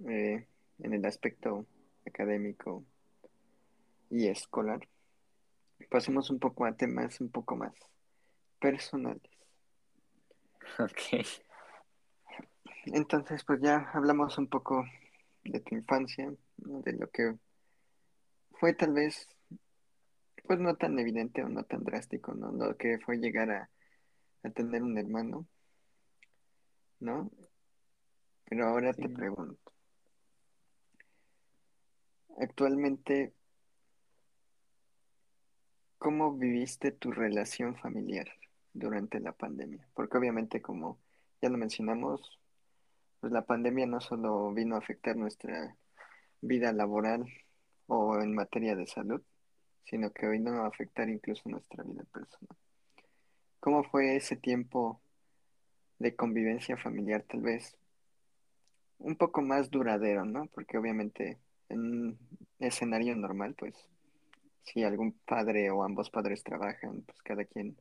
[0.07, 0.45] eh,
[0.79, 1.65] en el aspecto
[2.05, 2.83] académico
[4.09, 4.87] y escolar,
[5.89, 7.73] pasemos un poco a temas un poco más
[8.59, 9.21] personales.
[10.79, 11.25] Ok,
[12.85, 14.85] Entonces, pues ya hablamos un poco
[15.43, 16.81] de tu infancia, ¿no?
[16.81, 17.35] De lo que
[18.59, 19.27] fue tal vez,
[20.47, 22.51] pues no tan evidente o no tan drástico, ¿no?
[22.51, 23.69] Lo que fue llegar a,
[24.43, 25.47] a tener un hermano,
[26.99, 27.31] ¿no?
[28.45, 29.71] Pero ahora te pregunto,
[32.37, 33.33] actualmente,
[36.05, 38.27] ¿cómo viviste tu relación familiar
[38.73, 39.87] durante la pandemia?
[39.95, 40.99] Porque obviamente, como
[41.41, 42.39] ya lo mencionamos,
[43.19, 45.75] pues la pandemia no solo vino a afectar nuestra
[46.41, 47.25] vida laboral
[47.87, 49.19] o en materia de salud,
[49.85, 52.55] sino que vino a afectar incluso nuestra vida personal.
[53.59, 55.01] ¿Cómo fue ese tiempo
[55.97, 57.75] de convivencia familiar, tal vez
[58.99, 60.45] un poco más duradero, ¿no?
[60.53, 62.19] Porque obviamente en un
[62.59, 63.89] escenario normal, pues
[64.65, 67.77] si algún padre o ambos padres trabajan, pues cada quien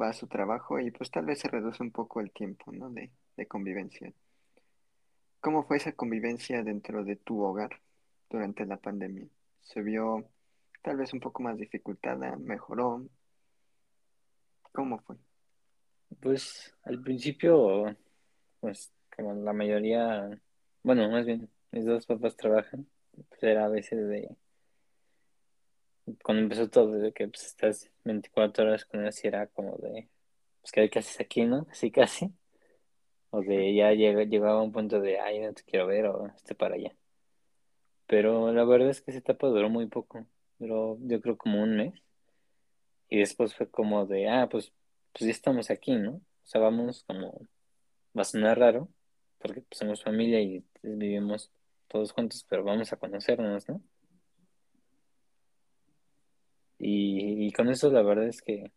[0.00, 2.90] va a su trabajo y pues tal vez se reduce un poco el tiempo, ¿no?
[2.90, 4.12] De, de convivencia.
[5.40, 7.80] ¿Cómo fue esa convivencia dentro de tu hogar
[8.30, 9.26] durante la pandemia?
[9.62, 10.28] ¿Se vio
[10.82, 12.36] tal vez un poco más dificultada?
[12.36, 13.06] ¿Mejoró?
[14.72, 15.16] ¿Cómo fue?
[16.20, 17.96] Pues al principio,
[18.60, 20.40] pues como la mayoría,
[20.82, 22.86] bueno, más bien, mis dos papás trabajan,
[23.28, 24.36] pues era a veces de,
[26.22, 30.08] cuando empezó todo, de que pues estás 24 horas con él, si era como de,
[30.60, 31.66] pues que casi haces aquí, ¿no?
[31.70, 32.32] Así casi.
[33.30, 36.26] O de ya llega, llegaba a un punto de, ay, no te quiero ver o
[36.28, 36.94] esté para allá.
[38.06, 40.26] Pero la verdad es que esa etapa duró muy poco,
[40.58, 41.94] duró yo creo como un mes.
[43.08, 44.72] Y después fue como de, ah, pues,
[45.12, 46.12] pues ya estamos aquí, ¿no?
[46.14, 47.40] O sea, vamos como,
[48.16, 48.88] va a sonar raro,
[49.38, 51.50] porque pues, somos familia y vivimos
[51.88, 53.80] todos juntos, pero vamos a conocernos, ¿no?
[56.78, 58.70] Y, con eso la verdad es que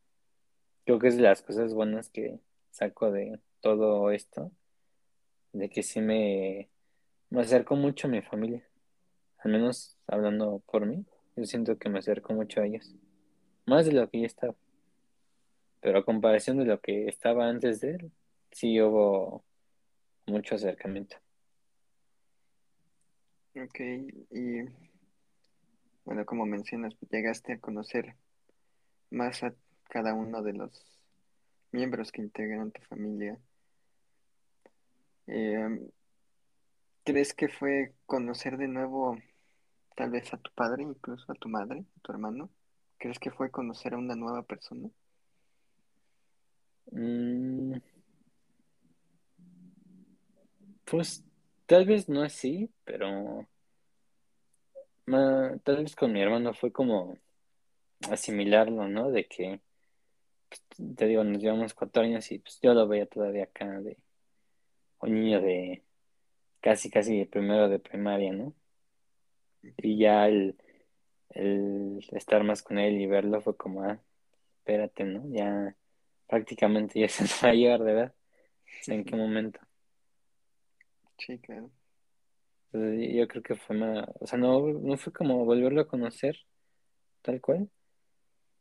[0.86, 2.40] creo que es de las cosas buenas que
[2.72, 4.52] saco de todo esto,
[5.54, 6.70] de que sí me,
[7.30, 8.64] me acerco mucho a mi familia,
[9.40, 12.96] al menos hablando por mí, yo siento que me acerco mucho a ellos,
[13.66, 14.56] más de lo que ya estaba,
[15.82, 18.12] pero a comparación de lo que estaba antes de él,
[18.52, 19.44] sí hubo
[20.26, 21.18] mucho acercamiento.
[23.56, 23.80] Ok,
[24.32, 24.89] y
[26.10, 28.16] bueno, como mencionas, pues, llegaste a conocer
[29.12, 29.54] más a
[29.92, 31.00] cada uno de los
[31.72, 33.38] miembros que integran tu familia.
[35.28, 35.88] Eh,
[37.04, 39.20] ¿crees que fue conocer de nuevo
[39.96, 42.50] tal vez a tu padre, incluso a tu madre, a tu hermano?
[42.98, 44.90] ¿Crees que fue conocer a una nueva persona?
[46.92, 47.76] Mm,
[50.86, 51.24] pues
[51.68, 53.48] tal vez no así, pero
[55.10, 57.18] ma- tal vez con mi hermano fue como
[58.12, 59.12] asimilarlo, ¿no?
[59.12, 59.62] De que,
[60.50, 60.64] pues,
[60.98, 63.98] te digo, nos llevamos cuatro años y pues yo lo veía todavía acá de
[65.02, 65.84] un niño de
[66.62, 68.56] casi, casi primero de primaria, ¿no?
[69.78, 70.58] Y ya el,
[71.32, 74.00] el estar más con él y verlo fue como, ah,
[74.60, 75.24] espérate, ¿no?
[75.32, 75.76] Ya
[76.28, 78.14] prácticamente ya es mayor, ¿verdad?
[78.82, 79.60] O sea, ¿en qué momento?
[81.20, 81.70] Sí, claro.
[82.72, 86.38] Entonces, yo creo que fue más, o sea, no, no fue como volverlo a conocer
[87.22, 87.70] tal cual,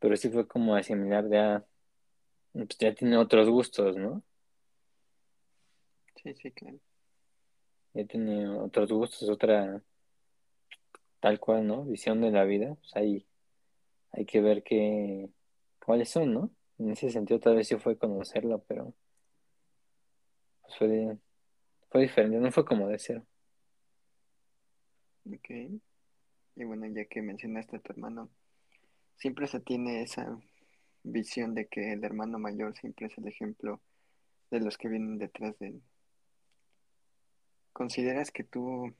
[0.01, 1.65] pero sí fue como asimilar ya,
[2.53, 4.23] pues ya tiene otros gustos, ¿no?
[6.23, 6.79] Sí, sí, claro.
[7.95, 9.83] Ya tiene otros gustos, otra
[11.21, 11.85] tal cual, ¿no?
[11.85, 13.27] Visión de la vida, pues hay,
[14.13, 15.29] hay que ver qué,
[15.85, 16.51] cuáles son, ¿no?
[16.79, 18.95] En ese sentido tal vez sí fue conocerlo, pero
[20.63, 21.19] pues fue,
[21.91, 23.25] fue diferente, no fue como de cero.
[25.33, 25.51] Ok.
[26.57, 28.31] Y bueno, ya que mencionaste a tu hermano,
[29.17, 30.41] siempre se tiene esa
[31.03, 33.81] visión de que el hermano mayor siempre es el ejemplo
[34.51, 35.83] de los que vienen detrás de él.
[37.73, 38.95] ¿Consideras que tú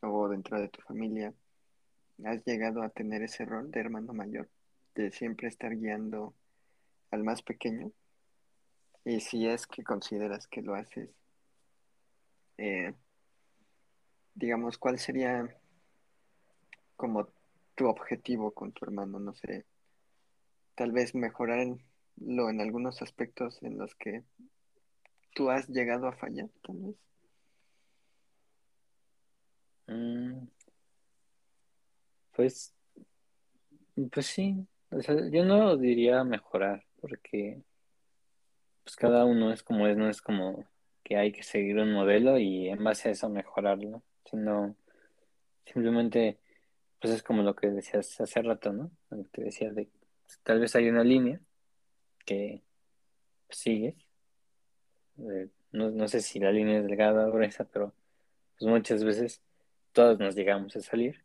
[0.00, 1.34] o dentro de tu familia
[2.24, 4.48] has llegado a tener ese rol de hermano mayor,
[4.94, 6.34] de siempre estar guiando
[7.10, 7.92] al más pequeño?
[9.04, 11.10] Y si es que consideras que lo haces,
[12.58, 12.94] eh,
[14.36, 15.48] digamos, ¿cuál sería
[16.94, 17.28] como
[17.74, 19.18] tu objetivo con tu hermano?
[19.18, 19.64] No sé,
[20.76, 21.80] tal vez mejorarlo
[22.16, 24.22] en algunos aspectos en los que
[25.34, 26.96] tú has llegado a fallar, tal vez.
[29.88, 30.46] Mm,
[32.34, 32.74] pues,
[34.12, 37.62] pues sí, o sea, yo no diría mejorar, porque
[38.84, 40.64] pues cada uno es como es, no es como
[41.02, 44.76] que hay que seguir un modelo y en base a eso mejorarlo, sino
[45.64, 46.38] simplemente,
[47.00, 48.90] pues es como lo que decías hace rato, ¿no?
[49.10, 49.88] Lo que te decía de,
[50.24, 51.40] pues, tal vez hay una línea
[52.24, 52.62] que
[53.48, 53.94] sigues,
[55.18, 57.94] eh, no, no sé si la línea es delgada o gruesa, pero
[58.58, 59.42] pues muchas veces
[59.92, 61.22] todos nos llegamos a salir.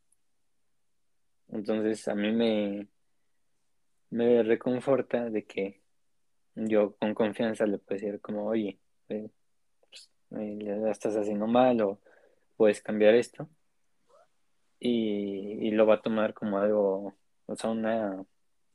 [1.50, 2.88] Entonces a mí me,
[4.10, 5.82] me reconforta de que
[6.56, 8.78] yo con confianza le puedo decir como, oye,
[9.10, 9.30] eh,
[9.90, 12.00] pues, eh, la estás haciendo mal o
[12.62, 13.50] puedes cambiar esto.
[14.80, 17.16] Y, lo va a tomar como algo,
[17.48, 18.24] o sea, una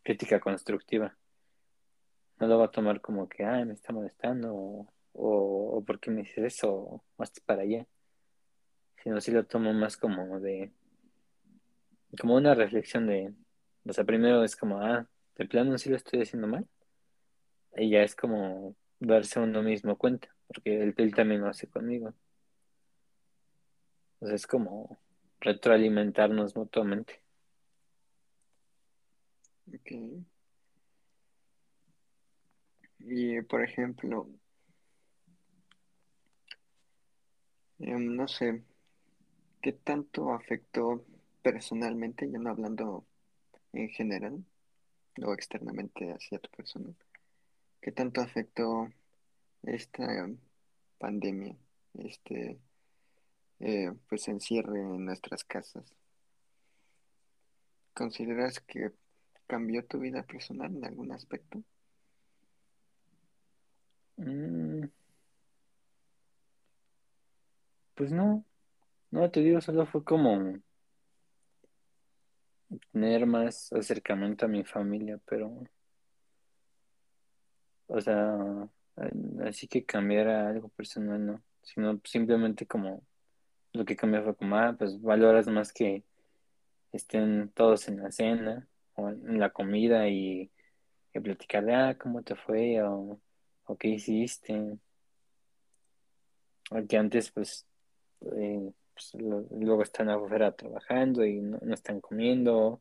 [0.03, 1.16] crítica constructiva.
[2.41, 6.11] No lo va a tomar como que, ah, me está molestando o, o, ¿por qué
[6.11, 6.72] me dices eso?
[6.74, 7.03] O
[7.47, 7.87] para allá.
[9.05, 10.72] Sino sí lo tomo más como de,
[12.20, 13.34] como una reflexión de,
[13.89, 15.07] o sea, primero es como, ah,
[15.37, 16.66] de plano sí lo estoy haciendo mal.
[17.76, 22.12] Y ya es como darse uno mismo cuenta, porque él, él también lo hace conmigo.
[24.20, 24.98] Sea, es como
[25.40, 27.22] retroalimentarnos mutuamente.
[29.68, 29.92] Ok.
[32.98, 34.28] Y por ejemplo,
[37.78, 38.62] Em, no sé,
[39.62, 41.04] ¿qué tanto afectó
[41.42, 43.06] personalmente, ya no hablando
[43.72, 44.44] en general
[45.22, 46.94] o externamente hacia tu persona?
[47.82, 48.88] ¿Qué tanto afectó
[49.64, 50.06] esta
[50.98, 51.56] pandemia,
[51.94, 52.58] este,
[53.61, 55.94] eh, pues encierre en nuestras casas?
[57.94, 58.92] ¿Consideras que
[59.46, 61.62] cambió tu vida personal en algún aspecto?
[64.18, 64.86] Mm,
[67.94, 68.44] pues no,
[69.11, 70.59] no te digo, solo fue como
[72.92, 75.64] tener más acercamiento a mi familia, pero,
[77.86, 78.68] o sea,
[79.44, 83.02] así que cambiara algo personal, no, sino simplemente como
[83.76, 86.02] lo que cambió fue como, ah, pues valoras más que
[86.92, 90.50] estén todos en la cena o en la comida y,
[91.12, 93.20] y platicar de, ah, cómo te fue o,
[93.78, 94.78] qué hiciste.
[96.68, 97.66] Porque antes, pues,
[98.36, 102.80] eh, pues, luego están afuera trabajando y no, no están comiendo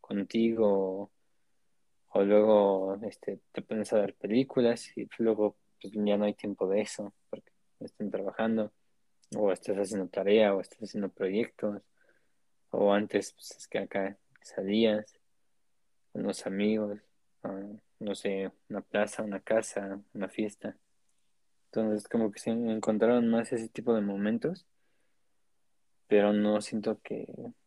[0.00, 1.10] contigo.
[2.10, 6.66] O luego este, te pones a ver películas y luego pues, ya no hay tiempo
[6.68, 8.72] de eso porque están trabajando
[9.34, 11.82] o estás haciendo tarea o estás haciendo proyectos
[12.70, 15.18] o antes pues, es que acá salías
[16.12, 17.00] con los amigos,
[17.98, 20.76] no sé, una plaza, una casa, una fiesta.
[21.66, 24.66] Entonces como que se encontraron más ese tipo de momentos,
[26.06, 27.26] pero no siento que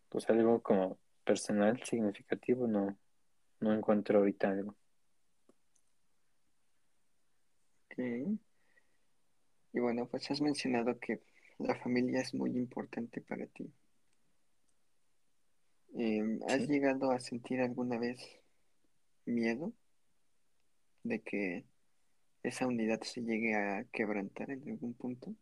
[0.10, 2.98] pues algo como personal significativo no,
[3.60, 4.76] no encuentro ahorita algo.
[7.86, 8.40] Ok.
[9.72, 11.22] Y bueno, pues has mencionado que
[11.60, 13.72] la familia es muy importante para ti.
[15.96, 16.68] Em, ¿has Sí.
[16.68, 18.20] llegado a sentir alguna vez
[19.26, 19.74] miedo
[21.04, 21.66] de que
[22.44, 25.36] esa unidad se llegue a quebrantar en algún punto?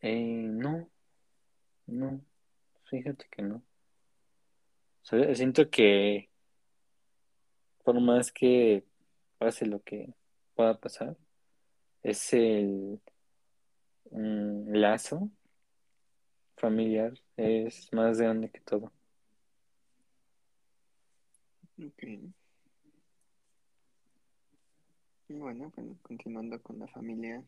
[0.00, 0.90] Eh, no,
[1.86, 2.20] no,
[2.90, 3.62] fíjate que no.
[5.34, 6.30] Siento que
[7.84, 8.84] por más que
[9.38, 10.14] pase lo que
[10.54, 11.16] pueda pasar,
[12.02, 13.00] es el
[14.10, 15.30] mm, lazo
[16.56, 18.92] familiar, es más grande que todo.
[21.78, 22.02] Ok.
[25.28, 27.42] Y bueno, bueno, continuando con la familia,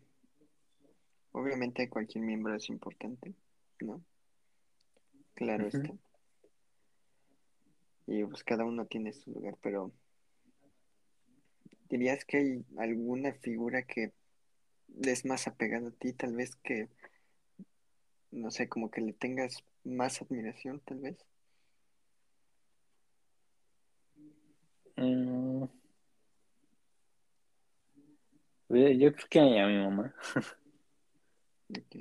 [1.32, 3.34] obviamente cualquier miembro es importante,
[3.80, 4.02] ¿no?
[5.34, 5.92] Claro está.
[8.06, 9.92] Y pues cada uno tiene su lugar, pero
[11.88, 14.12] ¿dirías que hay alguna figura que
[15.02, 16.88] es más apegada a ti, tal vez que,
[18.30, 21.16] no sé, como que le tengas más admiración, tal vez?
[24.96, 25.64] Mm,
[28.68, 30.14] yo creo que a mi mamá.
[31.68, 31.96] Ok.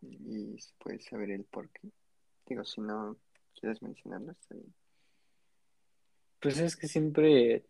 [0.00, 1.90] Y se puede saber el por qué.
[2.46, 3.18] Digo, si no
[3.54, 4.74] quieres mencionarlo, está bien.
[6.40, 7.66] Pues es que siempre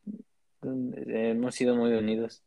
[0.62, 2.42] mm, hemos sido muy unidos.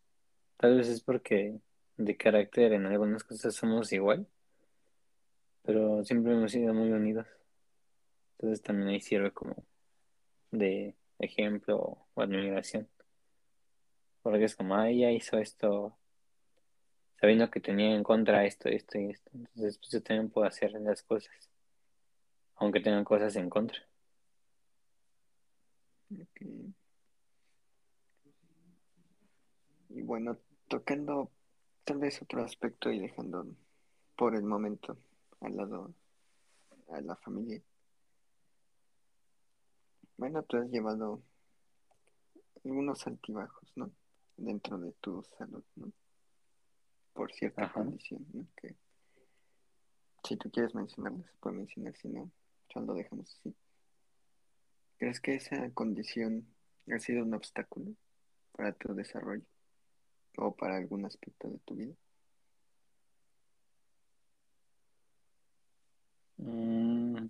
[0.58, 1.60] Tal vez es porque
[1.98, 4.28] de carácter en algunas cosas somos igual,
[5.64, 7.28] pero siempre hemos sido muy unidos.
[8.34, 9.56] Entonces también ahí sirve como
[10.52, 12.88] de ejemplo o admiración.
[14.22, 15.96] Porque es como, ah, ella hizo esto
[17.20, 19.32] sabiendo que tenía en contra esto, esto y esto.
[19.34, 21.50] Entonces, pues yo también puedo hacer las cosas,
[22.56, 23.80] aunque tengan cosas en contra.
[26.12, 26.76] Ok.
[29.96, 31.32] Y bueno, tocando
[31.86, 33.48] tal vez otro aspecto y dejando
[34.18, 34.98] por el momento
[35.40, 35.94] al lado
[36.92, 37.62] a la familia.
[40.18, 41.22] Bueno, tú has llevado
[42.66, 43.90] algunos altibajos, ¿no?
[44.36, 45.90] Dentro de tu salud, ¿no?
[47.14, 47.76] Por cierta Ajá.
[47.76, 48.46] condición, ¿no?
[48.58, 48.76] Que
[50.26, 52.30] si tú quieres mencionarlo, se puede mencionar, si no,
[52.68, 53.56] solo lo dejamos así.
[54.98, 56.46] ¿Crees que esa condición
[56.94, 57.94] ha sido un obstáculo
[58.52, 59.46] para tu desarrollo
[60.38, 61.96] o para algún aspecto de tu vida?
[66.42, 67.28] Mm,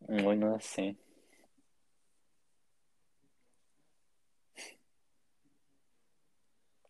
[0.00, 0.96] bueno, no sé.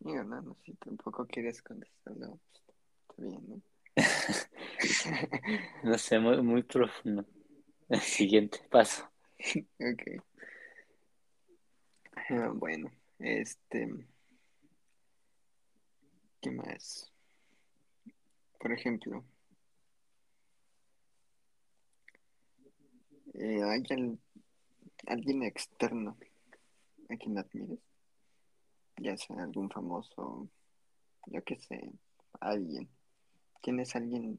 [0.01, 2.65] Digo, no, no, si tampoco quieres contestarlo, pues,
[3.11, 3.63] está bien, ¿no?
[5.83, 7.25] No sé, muy, muy profundo.
[8.01, 9.11] Siguiente paso.
[9.81, 10.23] Ok.
[12.31, 13.89] Ah, Bueno, este,
[16.41, 17.13] ¿qué más?
[18.59, 19.25] Por ejemplo,
[23.35, 24.19] Eh, ¿Hay al-
[25.07, 26.19] alguien externo
[27.11, 27.81] a quien admires?
[28.99, 30.51] Ya sea algún famoso,
[31.27, 31.93] yo qué sé,
[32.41, 32.89] alguien.
[33.67, 34.39] ¿Tienes alguien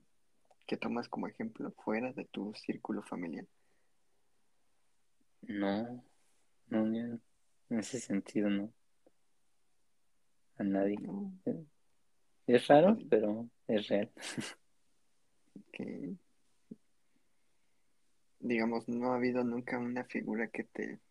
[0.66, 3.46] que tomas como ejemplo fuera de tu círculo familiar?
[5.50, 6.02] No,
[6.70, 7.22] no, en
[7.70, 8.72] ese sentido no.
[10.58, 10.96] A nadie.
[11.02, 11.34] No,
[12.48, 14.10] Es raro, pero es real.
[15.74, 16.16] que
[18.40, 21.02] digamos, no ha habido nunca una figura que te,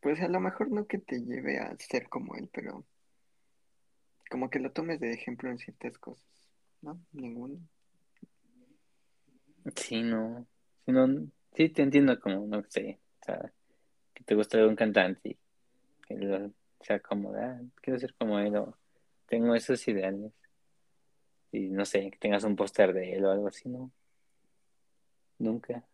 [0.00, 2.84] pues a lo mejor no que te lleve a ser como él, pero
[4.30, 6.26] como que lo tomes de ejemplo en ciertas cosas,
[6.82, 7.00] ¿no?
[7.12, 7.58] Ninguno.
[9.76, 10.46] Sí, no.
[10.84, 11.06] Sí, no,
[11.54, 13.52] sí te entiendo como, no sé, o sea,
[14.14, 15.38] que te gusta un cantante y
[16.06, 18.76] que lo- sea como, ah, quiero ser como él o
[19.26, 20.32] tengo esos ideales.
[21.52, 23.90] Y no sé, que tengas un póster de él o algo así, ¿no?
[25.38, 25.84] Nunca.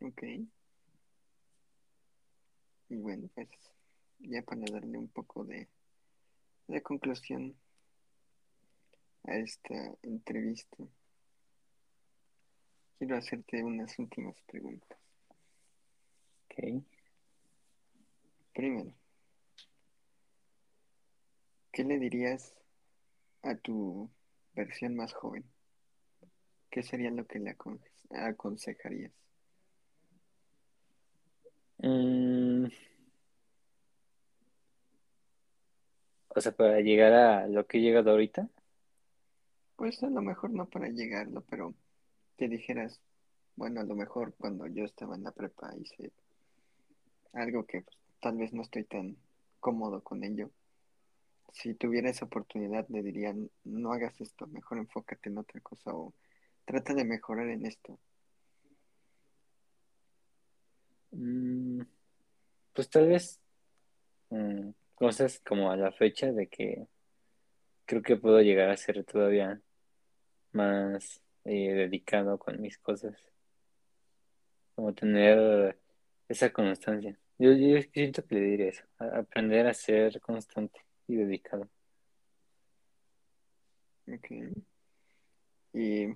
[0.00, 0.22] Ok.
[2.90, 3.48] Y bueno, pues
[4.20, 5.68] ya para darle un poco de,
[6.68, 7.56] de conclusión
[9.24, 10.76] a esta entrevista,
[12.98, 14.98] quiero hacerte unas últimas preguntas.
[16.44, 16.84] Ok.
[18.54, 18.92] Primero,
[21.72, 22.54] ¿qué le dirías
[23.42, 24.10] a tu
[24.54, 25.44] versión más joven?
[26.70, 27.80] ¿Qué sería lo que le acon-
[28.10, 29.12] aconsejarías?
[31.78, 32.37] Mm,
[36.38, 38.48] o sea, para llegar a lo que he llegado ahorita,
[39.76, 41.74] Pues a lo mejor no para llegarlo, pero
[42.36, 43.00] que dijeras,
[43.56, 46.12] bueno, a lo mejor cuando yo estaba en la prepa hice
[47.32, 49.16] algo que pues, tal vez no estoy tan
[49.60, 50.50] cómodo con ello.
[51.52, 53.34] Si tuviera esa oportunidad, le diría,
[53.64, 56.14] no hagas esto, mejor enfócate en otra cosa o
[56.64, 57.98] trata de mejorar en esto.
[61.12, 61.82] mm,
[62.74, 63.40] pues tal vez
[64.30, 66.88] mm, cosas como a la fecha de que
[67.84, 69.60] creo que puedo llegar a ser todavía
[70.50, 73.16] más eh, dedicado con mis cosas.
[74.74, 75.78] Como tener
[76.28, 77.16] esa constancia.
[77.38, 81.68] Yo, yo siento que le diré eso, aprender a ser constante y dedicado.
[84.08, 84.26] Ok.
[85.74, 86.08] Y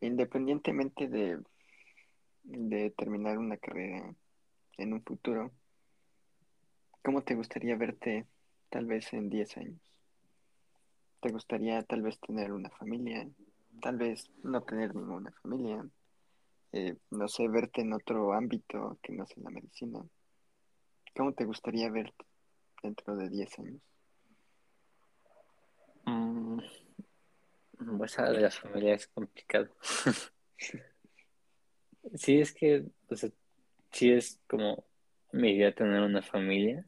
[0.00, 1.40] independientemente de,
[2.44, 4.14] de terminar una carrera
[4.78, 5.50] en un futuro,
[7.06, 8.26] ¿cómo te gustaría verte
[8.68, 9.80] tal vez en 10 años?
[11.20, 13.28] ¿Te gustaría tal vez tener una familia?
[13.80, 15.86] Tal vez no tener ninguna familia.
[16.72, 20.04] Eh, no sé, verte en otro ámbito que no sea la medicina.
[21.14, 22.24] ¿Cómo te gustaría verte
[22.82, 23.82] dentro de 10 años?
[26.06, 26.58] Mm,
[27.98, 29.68] pues a de la familia es complicado.
[32.14, 33.30] Sí, es que, o sea,
[33.90, 34.84] sí es como
[35.32, 36.86] mi idea tener una familia,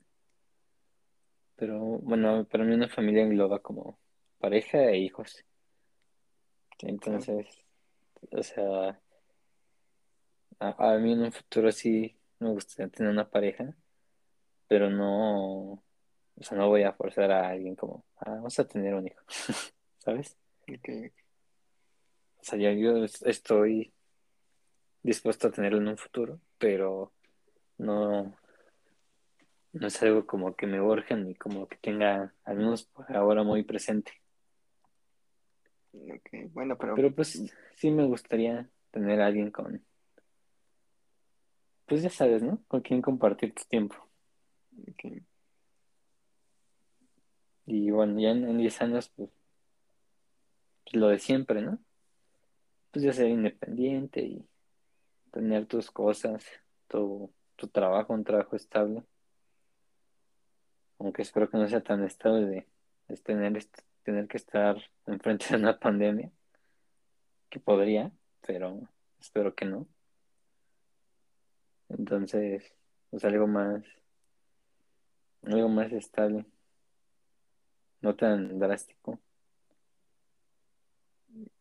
[1.58, 3.98] pero bueno, para mí una familia engloba como
[4.38, 5.44] pareja e hijos.
[6.80, 7.46] Entonces,
[8.30, 9.00] o sea,
[10.60, 13.74] a, a mí en un futuro sí me gustaría tener una pareja,
[14.68, 18.94] pero no, o sea, no voy a forzar a alguien como, ah, vamos a tener
[18.94, 19.20] un hijo,
[19.98, 20.36] ¿sabes?
[20.62, 21.12] ok,
[22.40, 23.92] O sea, yo, yo estoy
[25.02, 27.12] dispuesto a tenerlo en un futuro, pero
[27.78, 28.36] no,
[29.72, 33.42] no es algo como que me urge ni como que tenga, al menos por ahora,
[33.42, 34.12] muy presente.
[35.92, 36.52] ok.
[36.52, 37.42] Bueno, pero, Pero pues
[37.76, 39.84] sí me gustaría tener a alguien con,
[41.86, 42.62] pues ya sabes, ¿no?
[42.68, 43.96] Con quien compartir tu tiempo.
[47.66, 49.30] Y bueno, ya en, en 10 años, pues,
[50.84, 51.78] pues, lo de siempre, ¿no?
[52.90, 54.46] Pues ya ser independiente y
[55.30, 56.44] tener tus cosas,
[56.88, 59.02] tu, tu trabajo, un trabajo estable.
[60.98, 62.46] Aunque espero que no sea tan estable
[63.08, 63.64] de, tener,
[64.02, 64.76] tener que estar
[65.06, 66.30] enfrente de una pandemia,
[67.50, 68.12] que podría,
[68.46, 68.80] pero
[69.20, 69.86] espero que no.
[71.88, 72.72] Entonces,
[73.10, 73.82] pues algo más,
[75.42, 76.44] algo más estable,
[78.00, 79.18] no tan drástico.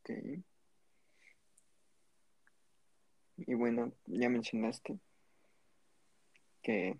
[0.01, 0.43] ok.
[3.37, 4.99] Y bueno, ya mencionaste
[6.61, 6.97] que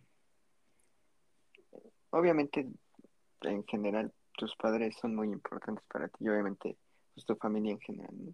[2.18, 2.68] obviamente
[3.42, 6.78] en general tus padres son muy importantes para ti y obviamente
[7.14, 8.34] pues, tu familia en general, ¿no?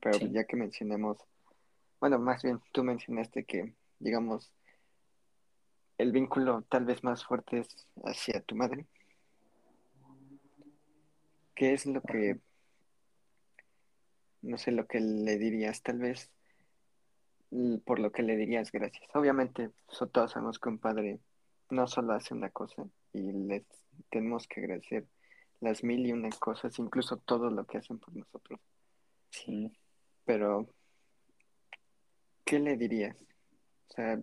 [0.00, 0.30] Pero Sí.
[0.32, 1.18] ya que mencionamos,
[2.00, 4.52] bueno, más bien tú mencionaste que, digamos,
[5.98, 7.68] el vínculo tal vez más fuerte es
[8.04, 8.86] hacia tu madre.
[11.54, 12.38] ¿Qué es lo que
[14.42, 16.30] no sé lo que le dirías, tal vez
[17.84, 19.08] por lo que le dirías gracias.
[19.14, 21.20] Obviamente, so- todos sabemos que un padre
[21.70, 23.64] no solo hace una cosa y les
[24.10, 25.06] tenemos que agradecer
[25.60, 28.60] las mil y una cosas, incluso todo lo que hacen por nosotros.
[29.30, 29.72] Sí.
[30.24, 30.68] Pero,
[32.44, 33.16] ¿qué le dirías?
[33.88, 34.20] O sea,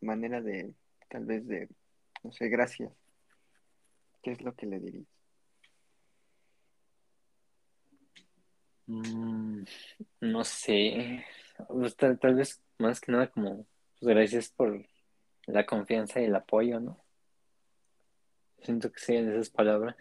[0.00, 0.74] manera de,
[1.08, 1.68] tal vez de,
[2.22, 2.92] no sé, gracias.
[4.22, 5.06] ¿Qué es lo que le dirías?
[8.86, 9.64] Mm,
[10.20, 11.24] no sé.
[11.68, 13.66] Pues, tal, tal vez más que nada como
[13.98, 14.86] pues, gracias por
[15.48, 17.02] la confianza y el apoyo, ¿no?
[18.62, 19.96] Siento que sean esas palabras.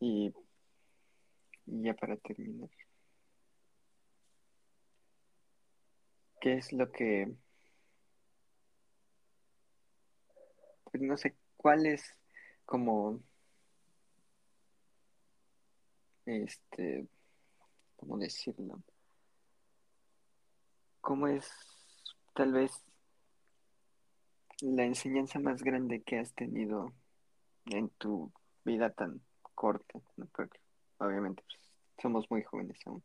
[0.00, 0.32] Y,
[1.66, 2.70] y ya para terminar,
[6.40, 7.34] ¿qué es lo que,
[10.84, 12.14] pues no sé, cuál es
[12.64, 13.20] como,
[16.24, 17.06] este,
[17.96, 18.82] ¿cómo decirlo?
[21.00, 21.50] ¿Cómo es
[22.34, 22.72] tal vez
[24.60, 26.92] la enseñanza más grande que has tenido
[27.66, 28.32] en tu
[28.64, 29.20] vida tan
[29.54, 30.00] corta?
[30.16, 30.26] ¿no?
[30.26, 30.58] Porque
[30.98, 31.60] obviamente pues,
[32.00, 33.02] somos muy jóvenes aún.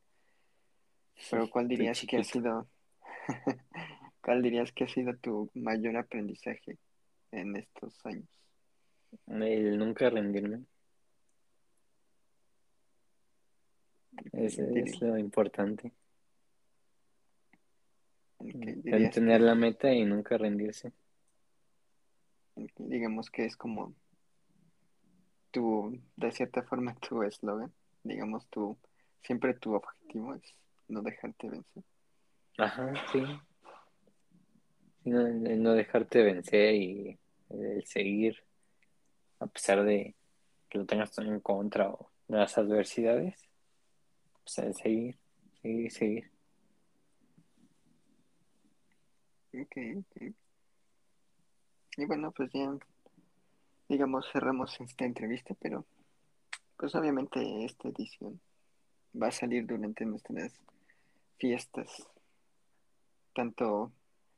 [1.29, 2.67] Pero ¿cuál dirías que ha sido,
[4.21, 6.77] cuál dirías que ha sido tu mayor aprendizaje
[7.31, 8.27] en estos años?
[9.27, 10.65] El nunca rendirme.
[14.33, 14.57] Es
[15.01, 15.91] lo importante.
[18.85, 20.91] Dirías Tener la meta y nunca rendirse.
[22.77, 23.93] digamos que es como
[25.51, 28.77] tu, de cierta forma, tu eslogan, digamos, tu,
[29.23, 30.55] siempre tu objetivo es
[30.87, 31.83] no dejarte vencer.
[32.57, 33.23] Ajá, sí.
[35.03, 38.37] No, no dejarte vencer y el seguir
[39.39, 40.15] a pesar de
[40.69, 43.47] que lo tengas todo en contra o de las adversidades.
[44.43, 45.17] Pues el seguir,
[45.61, 46.34] seguir, seguir.
[49.61, 50.33] Ok, ok.
[51.97, 52.77] Y bueno, pues ya,
[53.87, 55.85] digamos, cerramos esta entrevista, pero
[56.77, 58.41] pues obviamente esta edición
[59.21, 60.51] va a salir durante nuestras
[61.37, 62.05] fiestas,
[63.33, 63.93] tanto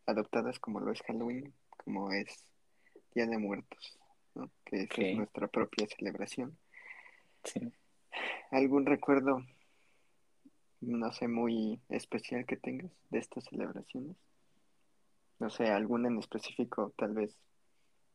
[0.05, 2.45] adoptadas como lo es Halloween, como es
[3.15, 3.97] Día de Muertos,
[4.35, 4.51] ¿no?
[4.65, 6.57] Que esa es nuestra propia celebración.
[7.43, 7.71] sí.
[8.49, 9.43] ¿Algún recuerdo,
[10.79, 14.15] no sé, muy especial que tengas de estas celebraciones?
[15.39, 17.37] No sé, alguna en específico, tal vez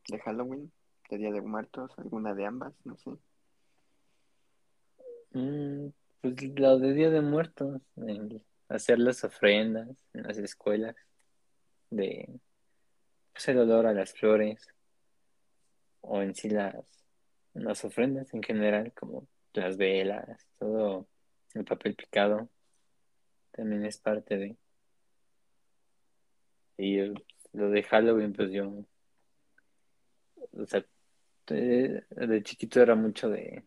[0.08, 0.72] de Halloween,
[1.10, 3.10] de Día de Muertos, alguna de ambas, no sé.
[5.32, 5.88] Mm,
[6.20, 7.80] pues lo de Día de Muertos,
[8.68, 10.96] hacer las ofrendas en las escuelas,
[11.90, 12.28] de
[13.32, 14.68] pues, el olor a las flores,
[16.00, 16.76] o en sí las,
[17.54, 21.06] las ofrendas en general, como las velas, todo
[21.54, 22.48] el papel picado,
[23.52, 24.56] también es parte de.
[26.82, 28.84] Y el- lo de Halloween, pues yo,
[30.52, 30.84] o sea,
[31.46, 33.64] de, de chiquito era mucho de,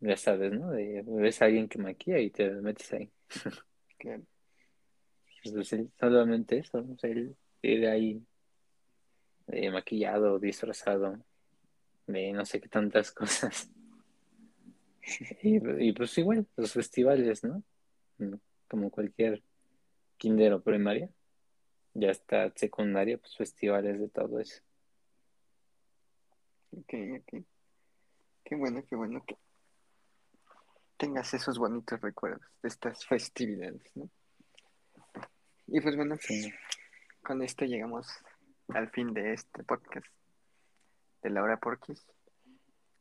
[0.00, 0.70] ya sabes, ¿no?
[0.70, 3.10] De ves a alguien que maquilla y te metes ahí.
[3.98, 4.20] Que,
[5.52, 8.22] Pues él, solamente eso, o sea, él ir ahí
[9.48, 11.18] eh, maquillado, disfrazado,
[12.06, 13.70] de no sé qué tantas cosas.
[15.42, 17.62] Y, y pues igual, los festivales, ¿no?
[18.68, 19.42] Como cualquier
[20.18, 21.10] kinder o primaria,
[21.98, 24.62] ya está secundaria, pues festivales de todo eso.
[26.72, 27.44] ok, ok.
[28.44, 29.36] Qué bueno, qué bueno que
[30.96, 34.08] tengas esos bonitos recuerdos de estas festividades, ¿no?
[35.66, 36.52] Y pues bueno, Sí,
[37.22, 38.06] con esto llegamos
[38.68, 40.06] al fin de este podcast
[41.22, 42.06] de la hora porquis.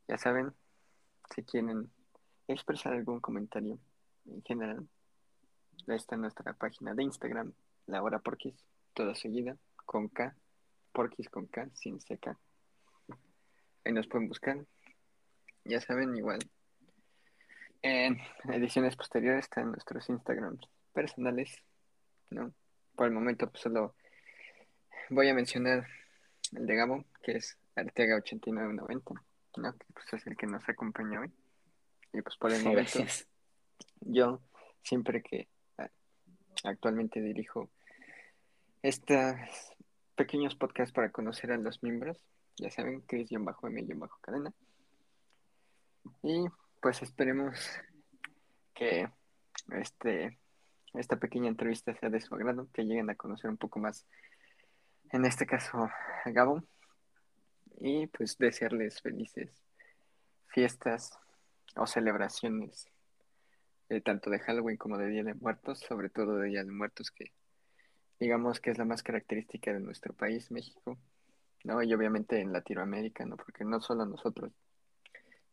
[0.07, 0.53] Ya saben,
[1.33, 1.91] si quieren
[2.47, 3.77] expresar algún comentario
[4.25, 4.87] en general,
[5.87, 7.53] está en nuestra página de Instagram,
[7.85, 8.55] la hora porquis,
[8.95, 10.35] toda seguida, con K,
[10.91, 12.35] porquis con K, sin CK.
[13.83, 14.65] Ahí nos pueden buscar.
[15.65, 16.39] Ya saben, igual.
[17.83, 18.17] En
[18.51, 21.61] ediciones posteriores están nuestros Instagrams personales,
[22.31, 22.51] ¿no?
[22.95, 23.93] Por el momento, pues solo
[25.09, 25.85] voy a mencionar
[26.53, 29.21] el de Gabo, que es Arteaga8990,
[29.57, 29.77] ¿no?
[29.77, 31.31] Que pues es el que nos acompaña hoy.
[32.13, 33.27] Y pues por el momento, gracias.
[33.99, 34.41] yo
[34.81, 35.47] siempre que
[35.77, 35.89] ah,
[36.63, 37.69] actualmente dirijo
[38.87, 39.35] estos
[40.15, 42.23] pequeños podcasts para conocer a los miembros,
[42.57, 44.53] ya saben, Chris-M-cadena.
[46.21, 46.45] Y
[46.81, 47.57] pues esperemos
[48.75, 49.09] que
[49.71, 50.37] este,
[50.93, 54.05] esta pequeña entrevista sea de su agrado, que lleguen a conocer un poco más,
[55.11, 55.89] en este caso,
[56.23, 56.61] a Gabo.
[57.79, 59.63] y pues desearles felices
[60.47, 61.17] fiestas
[61.75, 62.87] o celebraciones,
[63.89, 67.09] eh, tanto de Halloween como de Día de Muertos, sobre todo de Día de Muertos,
[67.09, 67.33] que
[68.19, 70.97] digamos que es la más característica de nuestro país, México,
[71.63, 71.81] ¿no?
[71.83, 73.37] Y obviamente en Latinoamérica, ¿no?
[73.37, 74.51] Porque no solo nosotros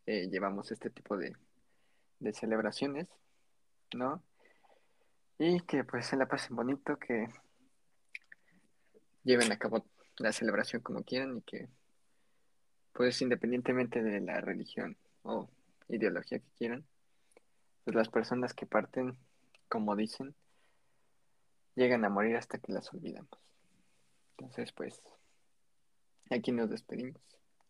[0.06, 1.34] eh, llevamos este tipo de,
[2.18, 3.08] de celebraciones,
[3.94, 4.22] ¿no?
[5.38, 7.28] Y que pues se la pasen bonito, que
[9.24, 9.84] lleven a cabo
[10.18, 11.68] la celebración como quieran y que
[12.92, 15.48] pues independientemente de la religión o
[15.88, 16.84] ideología que quieran,
[17.84, 19.16] pues las personas que parten,
[19.68, 20.34] como dicen,
[21.74, 23.38] llegan a morir hasta que las olvidamos.
[24.36, 25.02] Entonces, pues,
[26.30, 27.20] aquí nos despedimos.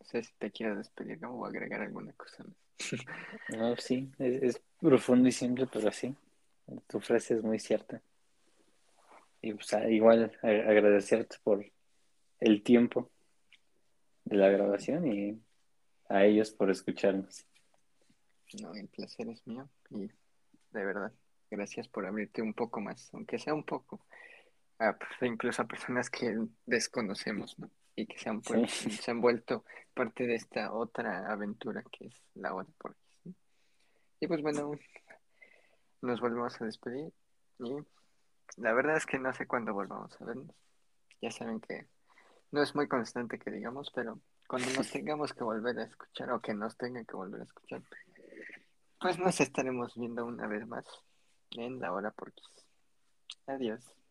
[0.01, 2.57] No sé si te quieras despedir o agregar alguna cosa más.
[3.57, 6.15] No, sí, es, es profundo y simple, pero sí,
[6.87, 8.03] tu frase es muy cierta.
[9.41, 11.65] Y pues, ah, igual agradecerte por
[12.41, 13.11] el tiempo
[14.25, 15.41] de la grabación y
[16.09, 17.45] a ellos por escucharnos.
[18.61, 20.09] No, el placer es mío y
[20.73, 21.13] de verdad,
[21.53, 24.01] gracias por abrirte un poco más, aunque sea un poco,
[24.79, 26.35] a, pues, incluso a personas que
[26.67, 27.71] desconocemos, ¿no?
[27.95, 28.91] Y que se han, Sí.
[28.91, 29.65] se han vuelto
[29.95, 33.35] parte de esta otra aventura que es la hora por aquí, ¿sí?
[34.21, 34.73] Y pues bueno,
[36.01, 37.13] nos volvemos a despedir
[37.59, 37.77] y
[38.57, 40.57] la verdad es que no sé cuándo volvamos a vernos.
[41.21, 41.87] Ya saben que
[42.51, 44.19] no es muy constante que digamos, pero
[44.49, 47.83] cuando nos tengamos que volver a escuchar o que nos tengan que volver a escuchar,
[49.01, 50.87] pues nos estaremos viendo una vez más
[51.57, 52.67] en la hora por Kiss.
[53.47, 54.02] Adiós.